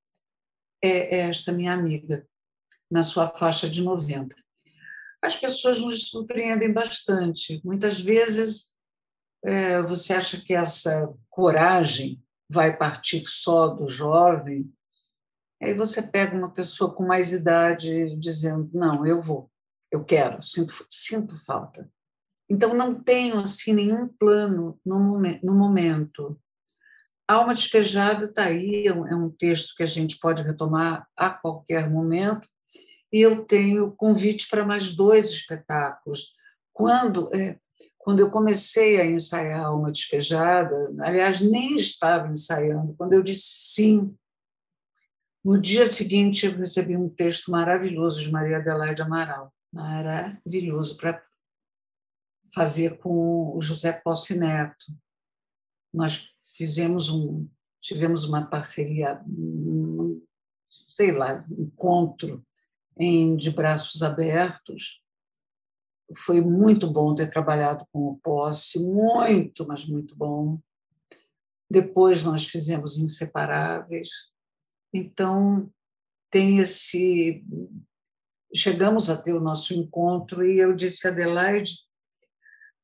[0.81, 2.25] é, é esta minha amiga,
[2.89, 4.35] na sua faixa de 90.
[5.21, 7.61] As pessoas nos surpreendem bastante.
[7.63, 8.69] Muitas vezes
[9.43, 14.71] é, você acha que essa coragem vai partir só do jovem,
[15.61, 19.49] aí você pega uma pessoa com mais idade dizendo: não, eu vou
[19.91, 21.89] eu quero, sinto, sinto falta.
[22.49, 26.39] Então, não tenho assim nenhum plano no, momen no momento.
[27.27, 31.89] Alma Despejada está aí, é, é um texto que a gente pode retomar a qualquer
[31.89, 32.47] momento,
[33.11, 36.33] e eu tenho convite para mais dois espetáculos.
[36.71, 37.59] Quando, é,
[37.97, 44.15] quando eu comecei a ensaiar Alma Despejada, aliás, nem estava ensaiando, quando eu disse sim,
[45.43, 51.23] no dia seguinte eu recebi um texto maravilhoso de Maria Adelaide Amaral maravilhoso para
[52.53, 54.85] fazer com o José Posse Neto.
[55.93, 57.47] Nós fizemos um,
[57.81, 59.21] tivemos uma parceria,
[60.89, 62.45] sei lá, encontro
[62.99, 65.01] em de braços abertos.
[66.15, 70.59] Foi muito bom ter trabalhado com o Posse, muito, mas muito bom.
[71.69, 74.09] Depois nós fizemos Inseparáveis.
[74.93, 75.71] Então,
[76.31, 77.43] tem esse
[78.53, 81.73] chegamos a ter o nosso encontro e eu disse a Adelaide,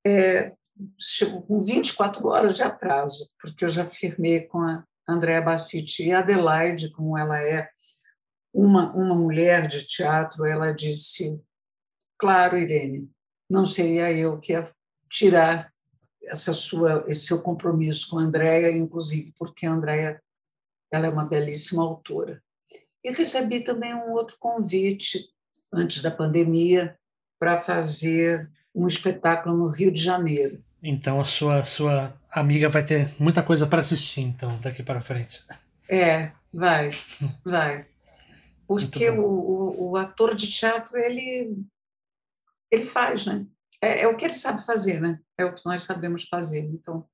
[0.06, 0.54] é,
[1.00, 6.12] chegou com 24 horas de atraso, porque eu já firmei com a Andréa Bassiti e
[6.12, 7.70] a Adelaide, como ela é
[8.56, 11.38] uma, uma mulher de teatro, ela disse,
[12.18, 13.10] claro, Irene,
[13.50, 14.64] não seria eu que ia
[15.10, 15.70] tirar
[16.24, 20.22] essa sua, esse seu compromisso com a Andréa, inclusive porque a Andréa
[20.90, 22.42] ela é uma belíssima autora.
[23.04, 25.28] E recebi também um outro convite
[25.72, 26.98] antes da pandemia,
[27.38, 30.64] para fazer um espetáculo no Rio de Janeiro.
[30.82, 35.44] Então a sua sua amiga vai ter muita coisa para assistir então daqui para frente.
[35.90, 36.90] É, vai,
[37.44, 37.86] vai.
[38.68, 41.56] Porque o, o, o, ator de teatro ele
[42.72, 43.46] ele faz, né?
[43.82, 45.20] É, é, o que ele sabe fazer, né?
[45.38, 46.66] É o que nós sabemos fazer.
[46.66, 47.08] Então,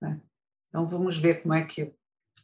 [0.00, 0.20] né?
[0.68, 1.94] então vamos ver como é que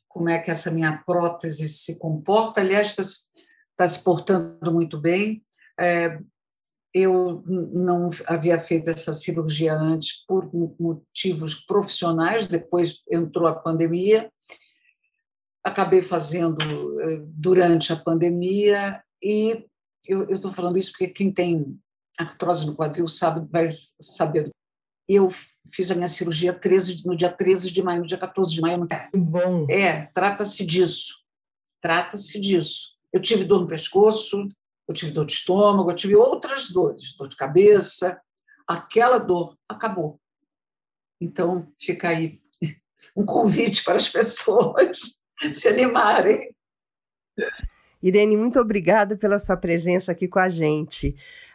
[0.09, 2.61] como é que essa minha prótese se comporta.
[2.61, 5.45] Aliás, está está se portando muito bem.
[5.79, 6.19] É,
[6.95, 14.33] eu não havia feito essa cirurgia antes por motivos profissionais, depois entrou a pandemia.
[15.67, 19.67] Acabei fazendo é, durante a pandemia e
[20.07, 21.77] eu estou falando isso porque quem tem
[22.17, 24.49] artrose no quadril sabe, vai saber.
[25.09, 25.29] Eu
[25.69, 28.87] fiz a minha cirurgia 13, no dia 13 de maio, no dia 14 de maio.
[29.13, 29.67] Bom.
[29.69, 31.15] É, trata-se disso.
[31.81, 32.97] Trata-se disso.
[33.13, 34.47] Eu tive dor no pescoço,
[34.87, 38.21] eu tive dor de estômago, eu tive outras dores, dor de cabeça.
[38.69, 40.21] Aquela dor acabou.
[41.21, 42.41] Então, fica aí
[43.17, 45.16] um convite para as pessoas
[45.53, 46.55] se animarem.
[48.03, 51.15] Irene, muito obrigada pela sua presença aqui com a gente.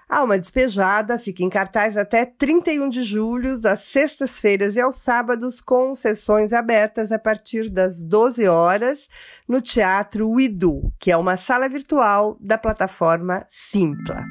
[0.09, 5.95] Alma Despejada fica em cartaz até 31 de julho, às sextas-feiras e aos sábados, com
[5.95, 9.07] sessões abertas a partir das 12 horas
[9.47, 14.25] no Teatro Uidu, que é uma sala virtual da plataforma Simpla.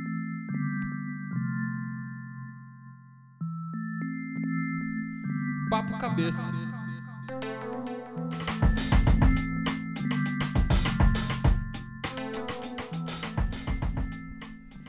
[5.70, 6.59] Papo Cabeça.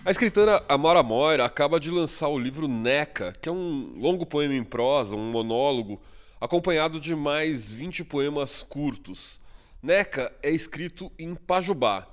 [0.03, 4.55] A escritora Amora Moira acaba de lançar o livro Neca, que é um longo poema
[4.55, 6.01] em prosa, um monólogo,
[6.39, 9.39] acompanhado de mais 20 poemas curtos.
[9.81, 12.07] Neca é escrito em Pajubá,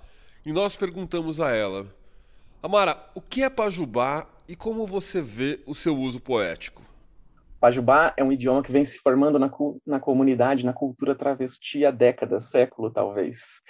[0.45, 1.86] e nós perguntamos a ela:
[2.62, 6.82] Amara, o que é Pajubá e como você vê o seu uso poético?
[7.61, 9.50] Pajubá é um idioma que vem se formando na,
[9.84, 13.61] na comunidade, na cultura travesti há décadas, século talvez.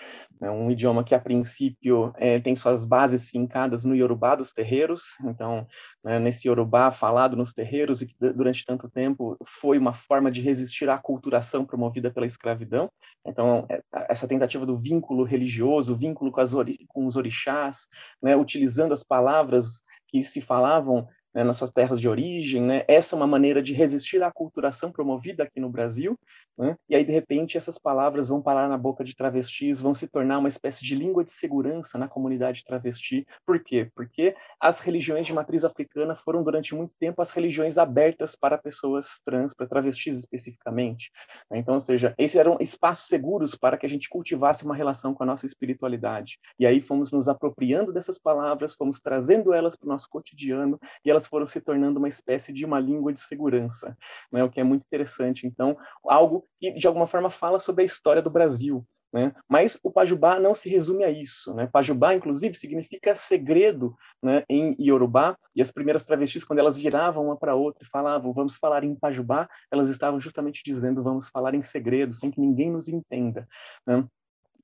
[0.42, 5.02] É um idioma que, a princípio, é, tem suas bases fincadas no Yorubá dos terreiros,
[5.24, 5.66] então,
[6.04, 10.42] né, nesse Yorubá falado nos terreiros, e que durante tanto tempo foi uma forma de
[10.42, 12.90] resistir à aculturação promovida pela escravidão.
[13.26, 16.42] Então, é, essa tentativa do vínculo religioso, vínculo com,
[16.88, 17.88] com os orixás,
[18.22, 21.06] né, utilizando as palavras que se falavam
[21.38, 22.82] né, nas suas terras de origem, né?
[22.88, 26.18] Essa é uma maneira de resistir à aculturação promovida aqui no Brasil,
[26.58, 26.74] né?
[26.88, 30.38] E aí de repente essas palavras vão parar na boca de travestis, vão se tornar
[30.38, 33.24] uma espécie de língua de segurança na comunidade travesti.
[33.46, 33.88] Por quê?
[33.94, 39.20] Porque as religiões de matriz africana foram durante muito tempo as religiões abertas para pessoas
[39.24, 41.12] trans, para travestis especificamente.
[41.48, 41.58] Né?
[41.58, 45.22] Então, ou seja, esses eram espaços seguros para que a gente cultivasse uma relação com
[45.22, 46.40] a nossa espiritualidade.
[46.58, 51.10] E aí fomos nos apropriando dessas palavras, fomos trazendo elas para o nosso cotidiano e
[51.10, 53.96] elas foram se tornando uma espécie de uma língua de segurança,
[54.32, 54.42] né?
[54.42, 55.46] o que é muito interessante.
[55.46, 58.84] Então, algo que de alguma forma fala sobre a história do Brasil.
[59.12, 59.32] Né?
[59.48, 61.54] Mas o Pajubá não se resume a isso.
[61.54, 61.66] Né?
[61.66, 67.36] Pajubá, inclusive, significa segredo né, em Iorubá, e as primeiras travestis, quando elas viravam uma
[67.36, 71.62] para outra e falavam, vamos falar em Pajubá, elas estavam justamente dizendo, vamos falar em
[71.62, 73.48] segredo, sem que ninguém nos entenda.
[73.86, 74.06] Né?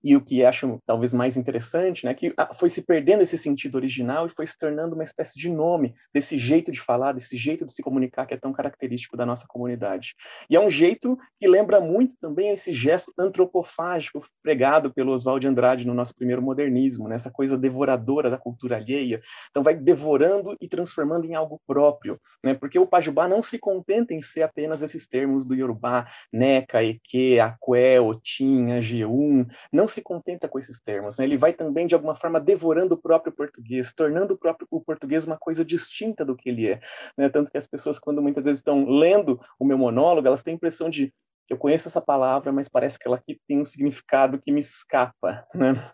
[0.04, 3.76] E o que acho talvez mais interessante, né, que ah, foi se perdendo esse sentido
[3.76, 7.64] original e foi se tornando uma espécie de nome desse jeito de falar, desse jeito
[7.64, 10.14] de se comunicar que é tão característico da nossa comunidade.
[10.50, 15.86] E é um jeito que lembra muito também esse gesto antropofágico pregado pelo Oswald Andrade
[15.86, 19.22] no nosso primeiro modernismo, né, essa coisa devoradora da cultura alheia.
[19.50, 24.12] Então vai devorando e transformando em algo próprio, né, porque o Pajubá não se contenta
[24.12, 30.48] em ser apenas esses termos do Yorubá, Neca, Eke, Aqué, Otim, Ajeum, não se contenta
[30.48, 31.24] com esses termos, né?
[31.24, 35.24] ele vai também, de alguma forma, devorando o próprio português, tornando o próprio o português
[35.24, 36.80] uma coisa distinta do que ele é.
[37.16, 37.28] Né?
[37.28, 40.56] Tanto que as pessoas, quando muitas vezes estão lendo o meu monólogo, elas têm a
[40.56, 41.12] impressão de
[41.48, 45.46] eu conheço essa palavra, mas parece que ela aqui tem um significado que me escapa,
[45.54, 45.92] né?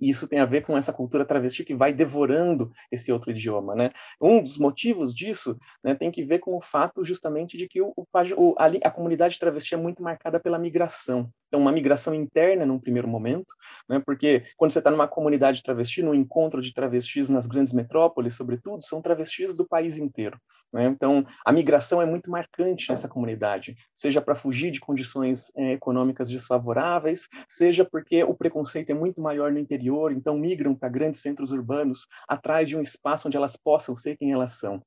[0.00, 3.74] E isso tem a ver com essa cultura travesti que vai devorando esse outro idioma,
[3.74, 3.90] né?
[4.20, 7.92] Um dos motivos disso né, tem que ver com o fato justamente de que o,
[7.96, 11.30] o, a, a, comunidade travesti é muito marcada pela migração.
[11.54, 13.54] Então, uma migração interna num primeiro momento,
[13.88, 18.34] né, porque quando você está numa comunidade travesti, num encontro de travestis nas grandes metrópoles,
[18.34, 20.36] sobretudo, são travestis do país inteiro.
[20.72, 20.86] Né?
[20.86, 26.28] Então, a migração é muito marcante nessa comunidade, seja para fugir de condições é, econômicas
[26.28, 31.52] desfavoráveis, seja porque o preconceito é muito maior no interior, então migram para grandes centros
[31.52, 34.82] urbanos atrás de um espaço onde elas possam ser quem elas são.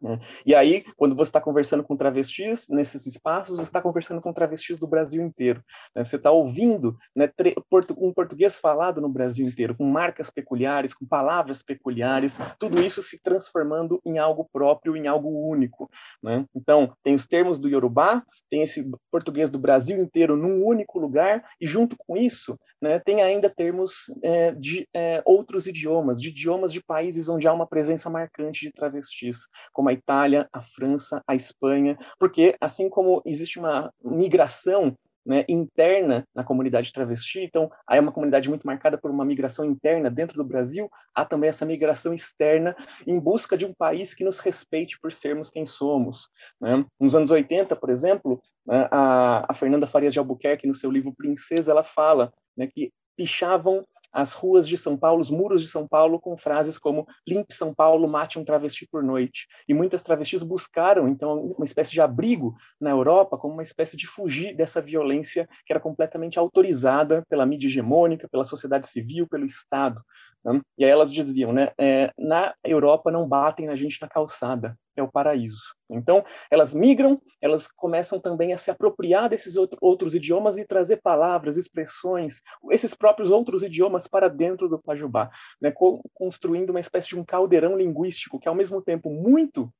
[0.00, 0.18] Né?
[0.46, 4.78] E aí, quando você está conversando com travestis nesses espaços, você está conversando com travestis
[4.78, 5.62] do Brasil inteiro.
[5.94, 6.04] Né?
[6.04, 7.30] Você está ouvindo né,
[7.96, 13.20] um português falado no Brasil inteiro, com marcas peculiares, com palavras peculiares, tudo isso se
[13.20, 15.90] transformando em algo próprio, em algo único.
[16.22, 16.44] Né?
[16.54, 21.44] Então, tem os termos do Yorubá, tem esse português do Brasil inteiro num único lugar,
[21.60, 26.72] e junto com isso, né, tem ainda termos é, de é, outros idiomas, de idiomas
[26.72, 31.22] de países onde há uma presença marcante de travestis, como como a Itália, a França,
[31.26, 37.98] a Espanha, porque assim como existe uma migração né, interna na comunidade travesti, então há
[37.98, 42.14] uma comunidade muito marcada por uma migração interna dentro do Brasil, há também essa migração
[42.14, 42.74] externa
[43.06, 46.30] em busca de um país que nos respeite por sermos quem somos.
[46.60, 46.84] Né?
[46.98, 51.14] Nos anos 80, por exemplo, né, a, a Fernanda Farias de Albuquerque, no seu livro
[51.14, 55.86] Princesa, ela fala né, que pichavam as ruas de São Paulo, os muros de São
[55.86, 59.46] Paulo, com frases como limpe São Paulo, mate um travesti por noite.
[59.68, 64.06] E muitas travestis buscaram, então, uma espécie de abrigo na Europa, como uma espécie de
[64.06, 70.00] fugir dessa violência que era completamente autorizada pela mídia hegemônica, pela sociedade civil, pelo Estado.
[70.44, 70.60] Né?
[70.76, 75.02] E aí elas diziam, né, é, na Europa não batem na gente na calçada, é
[75.02, 75.74] o paraíso.
[75.90, 81.56] Então, elas migram, elas começam também a se apropriar desses outros idiomas e trazer palavras,
[81.56, 82.40] expressões,
[82.70, 85.30] esses próprios outros idiomas para dentro do Pajubá,
[85.60, 85.72] né,
[86.14, 89.72] construindo uma espécie de um caldeirão linguístico que, ao mesmo tempo, muito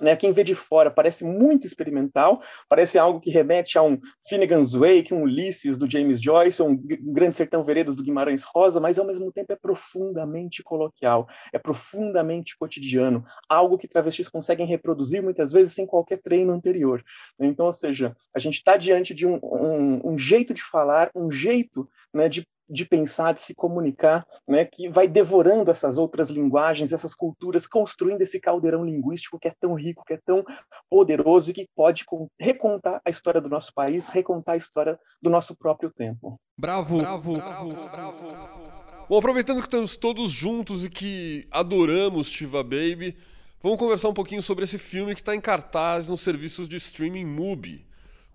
[0.00, 4.72] né, quem vê de fora parece muito experimental, parece algo que remete a um Finnegan's
[4.72, 9.06] Wake, um Ulisses do James Joyce, um Grande Sertão Veredas do Guimarães Rosa, mas ao
[9.06, 15.74] mesmo tempo é profundamente coloquial, é profundamente cotidiano, algo que travestis conseguem reproduzir muitas vezes
[15.74, 17.02] sem qualquer treino anterior.
[17.38, 21.30] Então, ou seja, a gente está diante de um, um, um, jeito de falar, um
[21.30, 26.92] jeito né, de de pensar, de se comunicar, né, que vai devorando essas outras linguagens,
[26.92, 30.44] essas culturas, construindo esse caldeirão linguístico que é tão rico, que é tão
[30.88, 32.04] poderoso e que pode
[32.40, 36.40] recontar a história do nosso país, recontar a história do nosso próprio tempo.
[36.56, 38.74] Bravo, bravo, bravo, bravo.
[39.08, 43.14] Bom, aproveitando que estamos todos juntos e que adoramos Shiva Baby,
[43.62, 47.26] vamos conversar um pouquinho sobre esse filme que está em cartaz nos serviços de streaming
[47.26, 47.86] Mubi.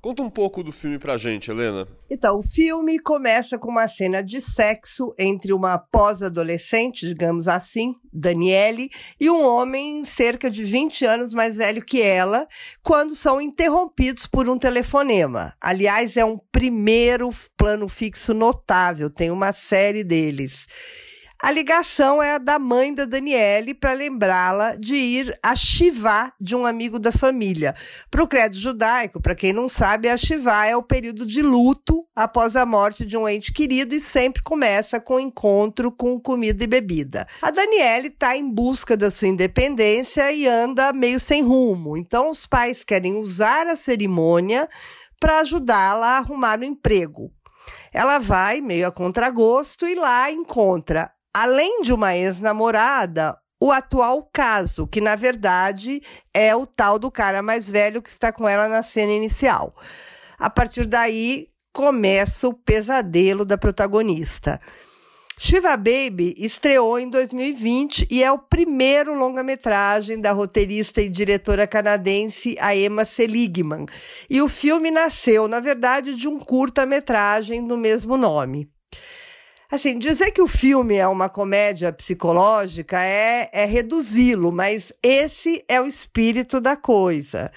[0.02, 1.86] Conta um pouco do filme pra gente, Helena.
[2.10, 8.90] Então, o filme começa com uma cena de sexo entre uma pós-adolescente, digamos assim, Daniele,
[9.20, 12.48] e um homem cerca de 20 anos mais velho que ela,
[12.82, 15.54] quando são interrompidos por um telefonema.
[15.60, 20.66] Aliás, é um primeiro plano fixo notável, tem uma série deles.
[21.42, 26.54] A ligação é a da mãe da Daniele para lembrá-la de ir a Shivá de
[26.54, 27.74] um amigo da família.
[28.12, 32.06] Para o credo judaico, para quem não sabe, a Shivá é o período de luto
[32.14, 36.68] após a morte de um ente querido e sempre começa com encontro com comida e
[36.68, 37.26] bebida.
[37.42, 41.96] A Daniele está em busca da sua independência e anda meio sem rumo.
[41.96, 44.68] Então os pais querem usar a cerimônia
[45.18, 47.32] para ajudá-la a arrumar um emprego.
[47.94, 54.88] Ela vai, meio a contragosto, e lá encontra além de uma ex-namorada, o atual caso,
[54.88, 56.02] que na verdade
[56.34, 59.76] é o tal do cara mais velho que está com ela na cena inicial.
[60.38, 64.60] A partir daí começa o pesadelo da protagonista.
[65.42, 72.58] Shiva Baby estreou em 2020 e é o primeiro longa-metragem da roteirista e diretora canadense
[72.60, 73.86] a Emma Seligman.
[74.30, 78.70] E o filme nasceu, na verdade, de um curta-metragem do mesmo nome.
[79.72, 85.80] Assim, dizer que o filme é uma comédia psicológica é, é reduzi-lo, mas esse é
[85.80, 87.52] o espírito da coisa.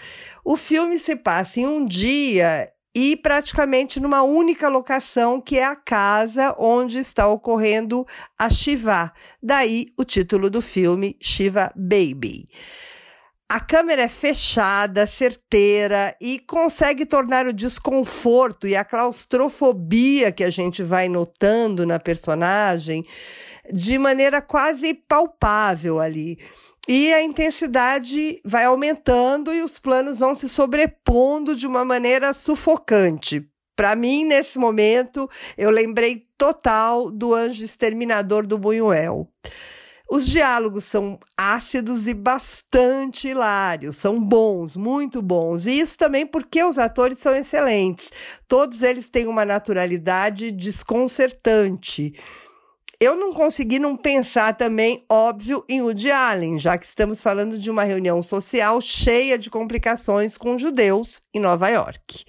[0.44, 5.74] O filme se passa em um dia e praticamente numa única locação, que é a
[5.74, 8.04] casa onde está ocorrendo
[8.38, 9.10] a Shiva.
[9.42, 12.46] Daí o título do filme, Shiva Baby.
[13.54, 20.48] A câmera é fechada, certeira e consegue tornar o desconforto e a claustrofobia que a
[20.48, 23.02] gente vai notando na personagem
[23.70, 26.38] de maneira quase palpável ali.
[26.88, 33.46] E a intensidade vai aumentando e os planos vão se sobrepondo de uma maneira sufocante.
[33.76, 35.28] Para mim, nesse momento,
[35.58, 39.28] eu lembrei total do Anjo Exterminador do Buñuel.
[40.14, 45.64] Os diálogos são ácidos e bastante hilários, são bons, muito bons.
[45.64, 48.10] E isso também porque os atores são excelentes.
[48.46, 52.12] Todos eles têm uma naturalidade desconcertante.
[53.00, 57.70] Eu não consegui não pensar também, óbvio, em Woody Allen, já que estamos falando de
[57.70, 62.26] uma reunião social cheia de complicações com judeus em Nova York.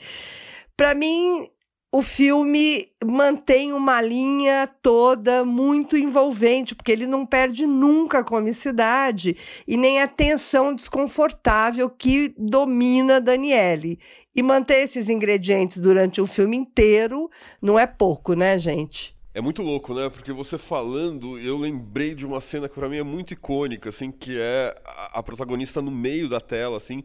[0.78, 1.50] Para mim,
[1.96, 9.38] o filme mantém uma linha toda muito envolvente, porque ele não perde nunca a comicidade
[9.68, 14.00] e nem a tensão desconfortável que domina Daniele.
[14.36, 17.30] E manter esses ingredientes durante o filme inteiro
[17.62, 19.16] não é pouco, né, gente?
[19.32, 20.10] É muito louco, né?
[20.10, 24.12] Porque você falando, eu lembrei de uma cena que para mim é muito icônica, assim,
[24.12, 27.04] que é a protagonista no meio da tela, assim,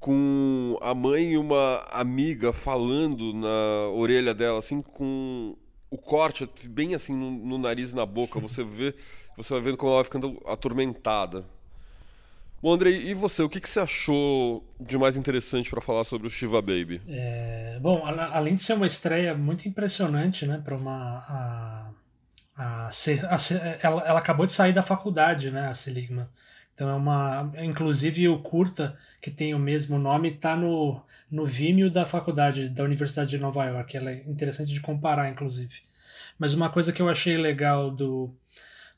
[0.00, 5.56] com a mãe e uma amiga falando na orelha dela, assim, com
[5.90, 8.38] o corte bem assim no, no nariz e na boca.
[8.40, 8.94] Você vê,
[9.36, 11.44] você vai vendo como ela vai ficando atormentada.
[12.60, 13.40] Bom, Andrei, e você?
[13.40, 17.00] O que, que você achou de mais interessante para falar sobre o Shiva Baby?
[17.06, 21.90] É, bom, a, além de ser uma estreia muito impressionante, né, para uma a,
[22.56, 23.38] a, a,
[23.80, 26.26] ela, ela acabou de sair da faculdade, né, a Seligman.
[26.78, 27.50] Então é uma.
[27.56, 32.84] Inclusive o curta, que tem o mesmo nome, está no, no Vimeo da faculdade, da
[32.84, 33.96] Universidade de Nova York.
[33.96, 35.74] Ela é interessante de comparar, inclusive.
[36.38, 38.30] Mas uma coisa que eu achei legal do,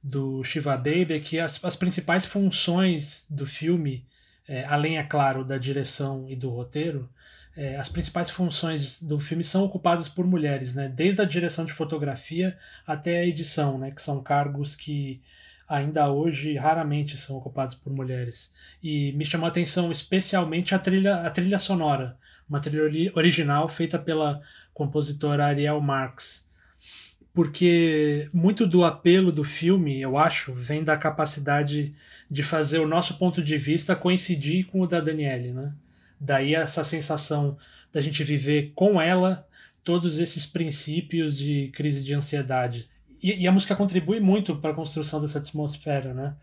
[0.02, 4.04] do Shiva Baby é que as, as principais funções do filme,
[4.46, 7.08] é, além, é claro, da direção e do roteiro,
[7.56, 10.86] é, as principais funções do filme são ocupadas por mulheres, né?
[10.86, 13.90] desde a direção de fotografia até a edição, né?
[13.90, 15.22] que são cargos que
[15.70, 18.52] ainda hoje raramente são ocupados por mulheres.
[18.82, 22.18] E me chamou a atenção especialmente a trilha, a trilha sonora,
[22.48, 24.42] uma trilha original feita pela
[24.74, 26.46] compositora Ariel Marx.
[27.32, 31.94] porque muito do apelo do filme, eu acho, vem da capacidade
[32.28, 35.72] de fazer o nosso ponto de vista coincidir com o da Daniele, né?
[36.20, 37.56] Daí essa sensação
[37.92, 39.46] da gente viver com ela
[39.84, 42.88] todos esses princípios de crise de ansiedade.
[43.22, 46.34] E, e a música contribui muito para a construção dessa atmosfera, né?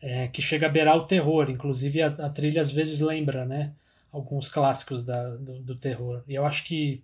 [0.00, 1.50] É, que chega a beirar o terror.
[1.50, 3.72] Inclusive a, a, trilha às vezes lembra, né?
[4.10, 6.22] Alguns clássicos da, do, do terror.
[6.28, 7.02] E eu acho que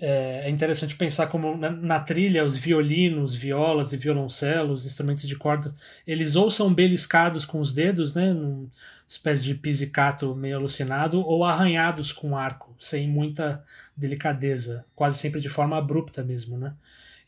[0.00, 5.36] é, é interessante pensar como na, na, trilha os violinos, violas e violoncelos, instrumentos de
[5.36, 5.72] corda,
[6.04, 8.32] eles ou são beliscados com os dedos, né?
[8.32, 8.68] Numa
[9.08, 13.62] espécie de pizzicato meio alucinado, ou arranhados com arco, sem muita
[13.96, 16.74] delicadeza, quase sempre de forma abrupta mesmo, né?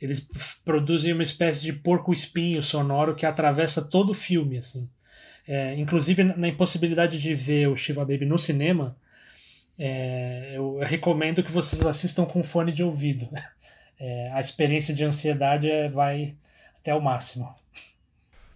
[0.04, 0.26] Eles
[0.64, 4.88] produzem uma espécie de porco-espinho sonoro que atravessa todo o filme, assim.
[5.46, 8.96] É, inclusive, na impossibilidade de ver o Shiva Baby no cinema,
[9.78, 13.28] é, eu recomendo que vocês assistam com fone de ouvido.
[13.96, 16.36] É, a experiência de ansiedade é, vai
[16.80, 17.54] até o máximo.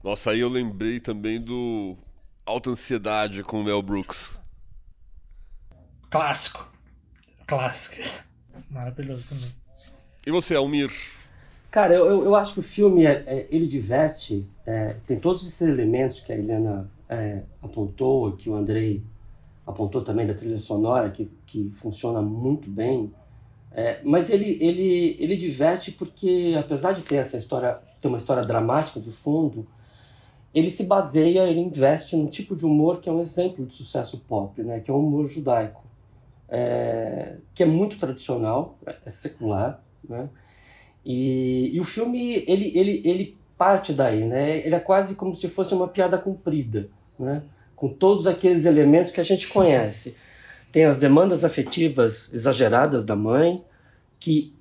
[0.03, 1.97] Nossa, aí eu lembrei também do
[2.45, 4.37] Alta Ansiedade com o Mel Brooks.
[6.11, 6.69] Clássico.
[7.47, 7.97] Clássico.
[8.69, 9.51] Maravilhoso também.
[10.27, 10.91] E você, Almir?
[11.71, 15.61] Cara, eu, eu acho que o filme, é, é, ele diverte, é, tem todos esses
[15.61, 19.03] elementos que a Helena é, apontou, que o Andrei
[19.66, 23.12] apontou também da trilha sonora, que, que funciona muito bem.
[23.71, 28.43] É, mas ele, ele, ele diverte porque, apesar de ter essa história, ter uma história
[28.43, 29.66] dramática de fundo,
[30.55, 34.19] ele se baseia, ele investe num tipo de humor que é um exemplo de sucesso
[34.27, 34.81] pop, né?
[34.81, 35.85] que é o humor judaico,
[36.49, 40.31] é, que é muito tradicional, é secular, né?
[41.09, 44.59] E, e o filme, ele, ele, ele parte daí, né?
[44.59, 47.41] Ele é quase como se fosse uma piada comprida, né?
[47.75, 50.15] Com todos aqueles elementos que a gente conhece.
[50.71, 53.65] Tem as demandas afetivas exageradas da mãe,
[54.21, 54.55] que,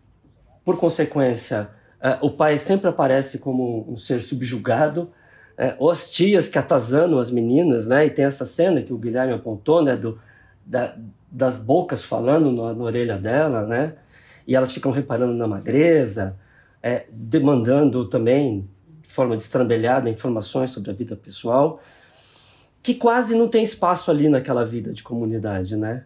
[0.63, 1.69] por consequência,
[2.01, 5.11] uh, o pai sempre aparece como um ser subjugado,
[5.59, 8.05] uh, ou as tias que atazanam as meninas, né?
[8.05, 9.97] E tem essa cena que o Guilherme apontou, né?
[9.97, 10.17] Do,
[10.65, 10.95] da,
[11.29, 13.95] das bocas falando na, na orelha dela, né?
[14.47, 16.37] E elas ficam reparando na magreza,
[16.81, 18.67] é, demandando também,
[19.01, 21.81] de forma destrambelhada, informações sobre a vida pessoal,
[22.81, 26.05] que quase não tem espaço ali naquela vida de comunidade, né?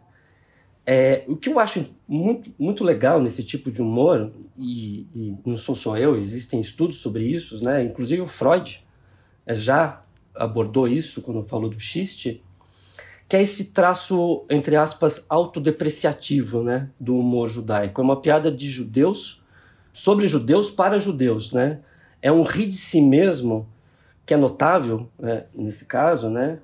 [0.84, 5.56] É, o que eu acho muito, muito legal nesse tipo de humor, e, e, não
[5.56, 7.84] sou só eu, existem estudos sobre isso, né?
[7.84, 8.84] inclusive o Freud
[9.46, 12.44] é, já abordou isso quando falou do xiste,
[13.32, 18.02] que é esse traço, entre aspas, autodepreciativo né, do humor judaico.
[18.02, 19.42] É uma piada de judeus
[19.94, 21.54] sobre judeus para judeus.
[21.54, 21.80] Né?
[22.22, 23.70] É um rir de si mesmo
[24.26, 26.60] que é notável né, nesse caso, né?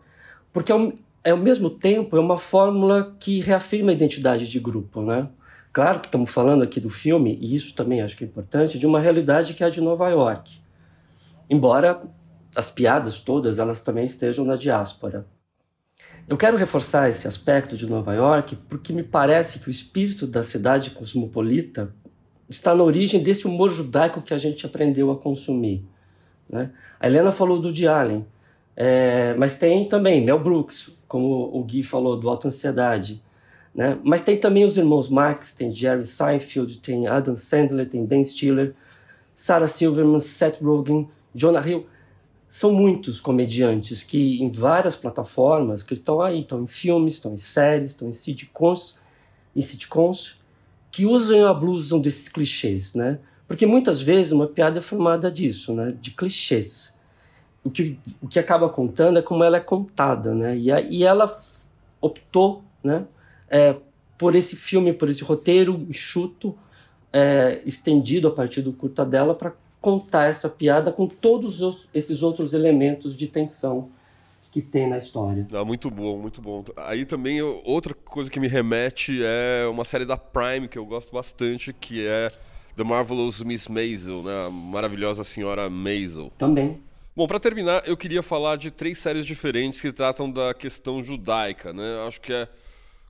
[0.52, 0.92] porque ao,
[1.24, 5.02] é, ao mesmo tempo é uma fórmula que reafirma a identidade de grupo.
[5.02, 5.26] Né?
[5.72, 8.86] Claro que estamos falando aqui do filme, e isso também acho que é importante, de
[8.86, 10.60] uma realidade que é a de Nova York.
[11.50, 12.02] Embora
[12.54, 15.26] as piadas todas elas também estejam na diáspora.
[16.28, 20.44] Eu quero reforçar esse aspecto de Nova York porque me parece que o espírito da
[20.44, 21.94] cidade cosmopolita
[22.50, 25.86] está na origem desse humor judaico que a gente aprendeu a consumir.
[26.50, 26.70] Né?
[27.00, 27.86] A Helena falou do de
[28.76, 33.24] é, mas tem também Mel Brooks, como o Gui falou, do Alta Ansiedade.
[33.74, 33.98] Né?
[34.04, 38.76] Mas tem também os irmãos Marx, tem Jerry Seinfeld, tem Adam Sandler, tem Ben Stiller,
[39.34, 41.88] Sarah Silverman, Seth Rogen, Jonah Hill
[42.50, 47.38] são muitos comediantes que em várias plataformas que estão aí, estão em filmes, estão em
[47.38, 48.98] séries, estão em sitcoms,
[49.56, 50.42] em sitcoms
[50.92, 53.20] que usam e abusam desses clichês, né?
[53.48, 55.94] Porque muitas vezes uma piada é formada disso, né?
[56.02, 56.94] De clichês.
[57.64, 60.58] O que, o que acaba contando é como ela é contada, né?
[60.58, 61.34] E, a, e ela
[62.02, 63.06] optou, né?
[63.50, 63.76] É,
[64.18, 66.58] por esse filme, por esse roteiro enxuto,
[67.14, 72.24] é, estendido a partir do curta dela para contar essa piada com todos os, esses
[72.24, 73.90] outros elementos de tensão
[74.52, 75.48] que tem na história.
[75.54, 76.64] Ah, muito bom, muito bom.
[76.78, 81.12] Aí também outra coisa que me remete é uma série da Prime que eu gosto
[81.14, 82.32] bastante, que é
[82.76, 84.48] The Marvelous Miss Maisel, né?
[84.48, 86.32] A maravilhosa senhora Maisel.
[86.38, 86.82] Também.
[87.16, 91.74] Bom, para terminar, eu queria falar de três séries diferentes que tratam da questão judaica,
[91.74, 92.06] né?
[92.08, 92.48] Acho que é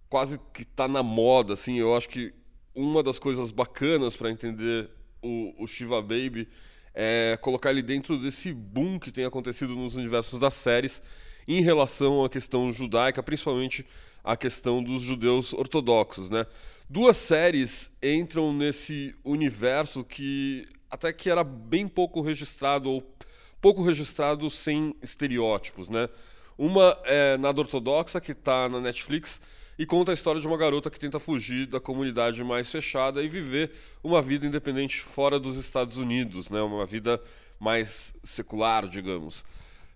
[0.10, 1.78] quase que tá na moda, assim.
[1.78, 2.34] Eu acho que
[2.74, 4.90] uma das coisas bacanas para entender
[5.22, 6.48] o, o Shiva Baby
[6.94, 11.02] é colocar ele dentro desse boom que tem acontecido nos universos das séries
[11.48, 13.86] em relação à questão judaica, principalmente
[14.24, 16.46] a questão dos judeus ortodoxos, né?
[16.90, 23.16] Duas séries entram nesse universo que até que era bem pouco registrado ou
[23.62, 26.10] pouco registrado sem estereótipos, né?
[26.58, 29.42] Uma é nada ortodoxa que está na Netflix
[29.78, 33.28] e conta a história de uma garota que tenta fugir da comunidade mais fechada e
[33.28, 33.72] viver
[34.04, 36.62] uma vida independente fora dos Estados Unidos, né?
[36.62, 37.22] uma vida
[37.60, 39.46] mais secular, digamos.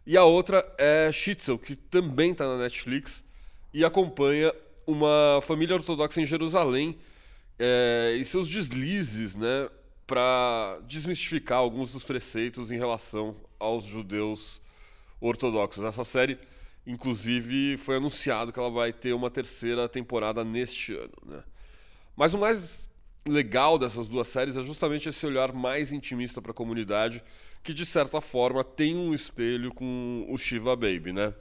[0.05, 3.23] E a outra é Schitzel, que também está na Netflix
[3.73, 4.53] e acompanha
[4.86, 6.97] uma família ortodoxa em Jerusalém
[7.57, 9.69] é, e seus deslizes né,
[10.07, 14.61] para desmistificar alguns dos preceitos em relação aos judeus
[15.19, 15.84] ortodoxos.
[15.84, 16.39] Essa série
[16.86, 21.13] Inclusive, foi anunciado que ela vai ter uma terceira temporada neste ano.
[21.25, 21.43] Né?
[22.15, 22.89] Mas o mais
[23.27, 27.23] legal dessas duas séries é justamente esse olhar mais intimista para a comunidade,
[27.61, 31.34] que de certa forma tem um espelho com o Shiva Baby, né?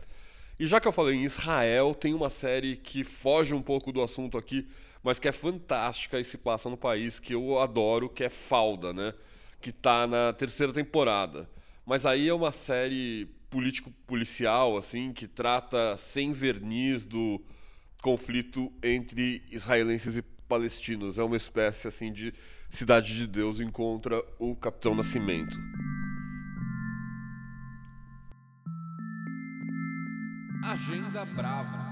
[0.59, 4.03] E já que eu falei em Israel, tem uma série que foge um pouco do
[4.03, 4.69] assunto aqui,
[5.03, 8.93] mas que é fantástica e se passa no país que eu adoro, que é Falda,
[8.93, 9.15] né?
[9.59, 11.49] Que está na terceira temporada.
[11.87, 17.43] Mas aí é uma série político-policial, assim, que trata sem verniz do
[18.01, 21.19] conflito entre israelenses e palestinos.
[21.19, 22.33] É uma espécie, assim, de
[22.71, 25.59] Cidade de Deus encontra o Capitão Nascimento.
[30.63, 31.90] Agenda Brava.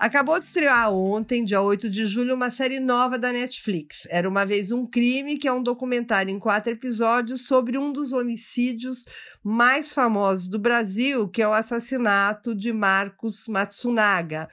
[0.00, 4.08] Acabou de estrear ontem, dia 8 de julho, uma série nova da Netflix.
[4.08, 8.14] Era uma vez um crime, que é um documentário em quatro episódios sobre um dos
[8.14, 9.04] homicídios
[9.44, 14.48] mais famosos do Brasil, que é o assassinato de Marcos Matsunaga,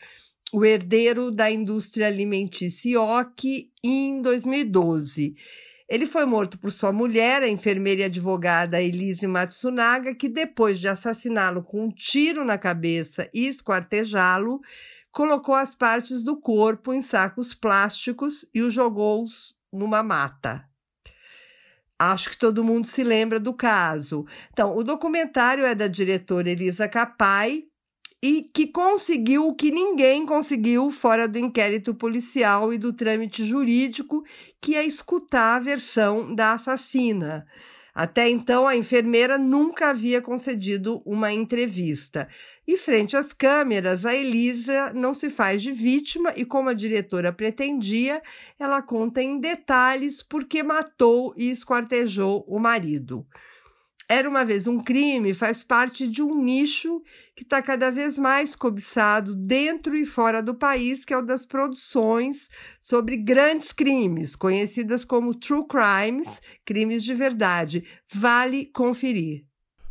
[0.52, 5.34] o herdeiro da indústria alimentícia Ioki, em 2012.
[5.90, 10.90] Ele foi morto por sua mulher, a enfermeira e advogada Elise Matsunaga, que depois de
[10.90, 14.60] assassiná-lo com um tiro na cabeça e esquartejá-lo,
[15.18, 19.26] colocou as partes do corpo em sacos plásticos e os jogou
[19.74, 20.64] numa mata.
[21.98, 24.28] Acho que todo mundo se lembra do caso.
[24.54, 27.64] Então, o documentário é da diretora Elisa Capai
[28.22, 34.24] e que conseguiu o que ninguém conseguiu fora do inquérito policial e do trâmite jurídico,
[34.62, 37.48] que é escutar a versão da assassina.
[37.98, 42.28] Até então, a enfermeira nunca havia concedido uma entrevista.
[42.68, 47.34] E frente às câmeras, a Elisa não se faz de vítima e, como a diretora
[47.34, 48.22] pretendia,
[48.60, 53.26] ela conta em detalhes por que matou e esquartejou o marido.
[54.10, 57.02] Era uma vez um crime faz parte de um nicho
[57.36, 61.46] que está cada vez mais cobiçado dentro e fora do país, que é o das
[61.46, 62.50] produções
[62.80, 67.84] sobre grandes crimes, conhecidas como true crimes, crimes de verdade.
[68.10, 69.44] Vale conferir.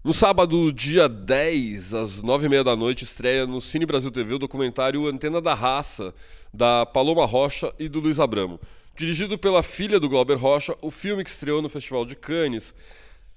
[0.03, 5.07] No sábado, dia 10, às 9h30 da noite, estreia no Cine Brasil TV o documentário
[5.07, 6.15] Antena da Raça,
[6.55, 8.59] da Paloma Rocha e do Luiz Abramo.
[8.97, 12.73] Dirigido pela filha do Glauber Rocha, o filme que estreou no Festival de Cannes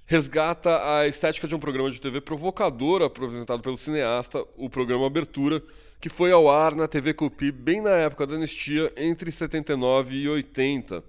[0.10, 5.62] resgata a estética de um programa de TV provocador apresentado pelo cineasta, o programa Abertura,
[6.02, 10.28] que foi ao ar na TV Cupi bem na época da anistia, entre 79 e
[10.28, 11.04] 80.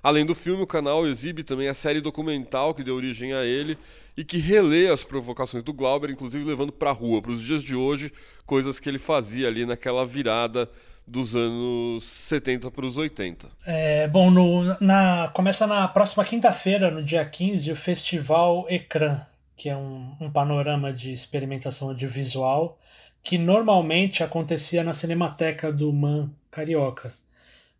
[0.00, 3.76] Além do filme, o canal exibe também a série documental que deu origem a ele
[4.16, 7.64] e que relê as provocações do Glauber, inclusive levando para a rua, para os dias
[7.64, 8.12] de hoje,
[8.46, 10.70] coisas que ele fazia ali naquela virada
[11.06, 13.48] dos anos 70 para os 80.
[13.64, 19.20] É, bom, no, na, começa na próxima quinta-feira, no dia 15, o Festival Ecrã,
[19.56, 22.78] que é um, um panorama de experimentação audiovisual
[23.22, 27.12] que normalmente acontecia na Cinemateca do Man Carioca,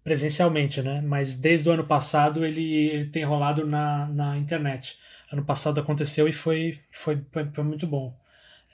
[0.02, 1.00] presencialmente, né?
[1.00, 4.98] Mas desde o ano passado ele, ele tem rolado na, na internet.
[5.30, 8.12] Ano passado aconteceu e foi, foi, foi, foi muito bom.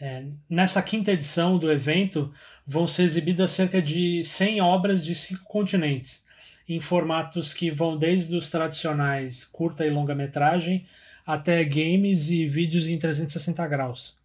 [0.01, 2.33] É, nessa quinta edição do evento,
[2.67, 6.25] vão ser exibidas cerca de 100 obras de cinco continentes,
[6.69, 10.87] em formatos que vão desde os tradicionais curta e longa-metragem
[11.27, 14.17] até games e vídeos em 360 graus.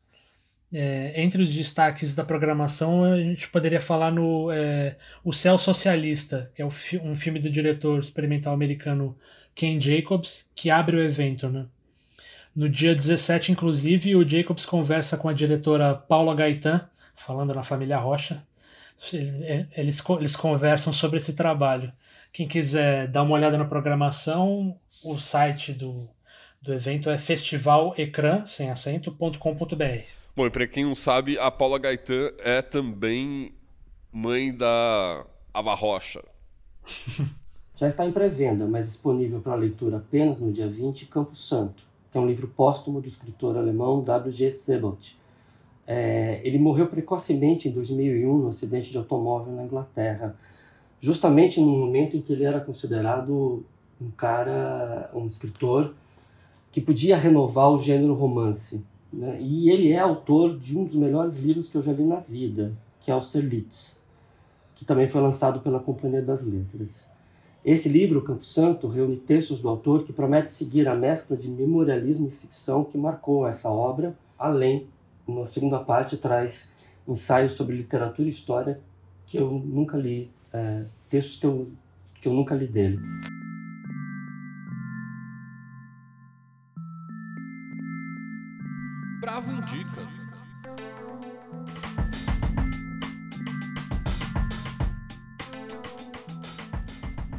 [0.72, 6.52] É, entre os destaques da programação, a gente poderia falar no é, O Céu Socialista,
[6.54, 9.18] que é um filme do diretor experimental americano
[9.56, 11.50] Ken Jacobs, que abre o evento.
[11.50, 11.66] Né?
[12.54, 16.88] No dia 17, inclusive, o Jacobs conversa com a diretora Paula Gaetan,
[17.18, 18.42] falando na família Rocha.
[19.12, 21.92] Eles, eles conversam sobre esse trabalho.
[22.32, 26.08] Quem quiser dar uma olhada na programação, o site do,
[26.62, 30.04] do evento é festivalecrã, sem acento.com.br.
[30.36, 33.54] Bom, e para quem não sabe, a Paula Gaetan é também
[34.12, 36.24] mãe da Ava Rocha.
[37.76, 42.18] Já está em pré-venda, mas disponível para leitura apenas no dia 20, Campo Santo, que
[42.18, 44.52] é um livro póstumo do escritor alemão W.G.
[44.52, 45.16] Sebald
[45.88, 50.36] é, ele morreu precocemente em 2001 no acidente de automóvel na Inglaterra,
[51.00, 53.64] justamente no momento em que ele era considerado
[54.02, 55.94] um cara, um escritor
[56.72, 58.84] que podia renovar o gênero romance.
[59.12, 59.38] Né?
[59.40, 62.74] E ele é autor de um dos melhores livros que eu já li na vida,
[63.00, 64.04] que é Austerlitz,
[64.76, 67.10] que também foi lançado pela Companhia das Letras.
[67.64, 72.28] Esse livro, Campo Santo, reúne textos do autor que promete seguir a mescla de memorialismo
[72.28, 74.88] e ficção que marcou essa obra, além,
[75.28, 76.74] uma segunda parte, traz
[77.08, 78.80] ensaios sobre literatura e história
[79.26, 81.72] que eu nunca li, é, textos que eu,
[82.22, 83.00] que eu nunca li dele.
[89.20, 90.18] Bravo indica.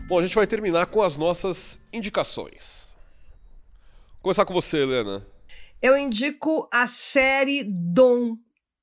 [0.06, 2.88] Bom, a gente vai terminar com as nossas indicações.
[4.14, 5.37] Vou começar com você, Helena.
[5.80, 8.36] Eu indico a série Dom,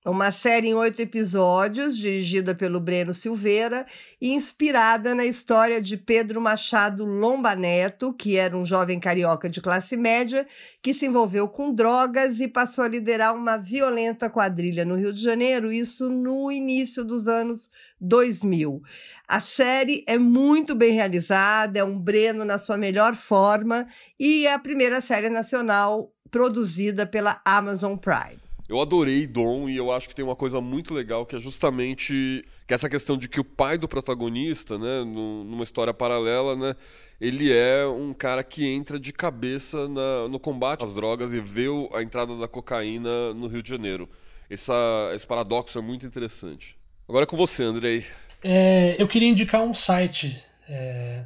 [0.06, 3.86] uma série em oito episódios, dirigida pelo Breno Silveira
[4.22, 9.60] e inspirada na história de Pedro Machado Lomba Neto, que era um jovem carioca de
[9.60, 10.48] classe média
[10.82, 15.22] que se envolveu com drogas e passou a liderar uma violenta quadrilha no Rio de
[15.22, 17.70] Janeiro, isso no início dos anos
[18.00, 18.82] 2000.
[19.28, 23.86] A série é muito bem realizada, é um Breno na sua melhor forma
[24.18, 28.42] e é a primeira série nacional produzida pela Amazon Prime.
[28.68, 32.44] Eu adorei Dom e eu acho que tem uma coisa muito legal que é justamente
[32.68, 36.76] que essa questão de que o pai do protagonista, né, numa história paralela, né,
[37.22, 41.68] ele é um cara que entra de cabeça na, no combate às drogas e vê
[41.94, 44.10] a entrada da cocaína no Rio de Janeiro.
[44.50, 44.74] Essa,
[45.16, 46.78] esse paradoxo é muito interessante.
[47.08, 48.06] Agora é com você, Andrei.
[48.44, 50.38] É, eu queria indicar um site.
[50.68, 51.24] É,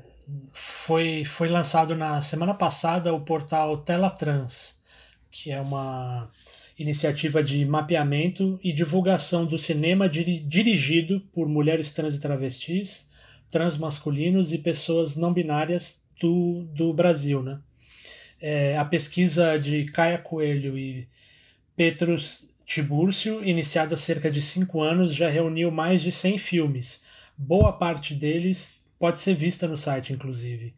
[0.53, 4.78] foi, foi lançado na semana passada o portal Telatrans,
[5.31, 6.29] que é uma
[6.77, 13.09] iniciativa de mapeamento e divulgação do cinema dirigido por mulheres trans e travestis,
[13.51, 17.43] transmasculinos e pessoas não binárias do, do Brasil.
[17.43, 17.59] Né?
[18.41, 21.07] É, a pesquisa de Caia Coelho e
[21.75, 27.03] Petrus Tibúrcio, iniciada há cerca de cinco anos, já reuniu mais de 100 filmes.
[27.35, 30.75] Boa parte deles pode ser vista no site, inclusive.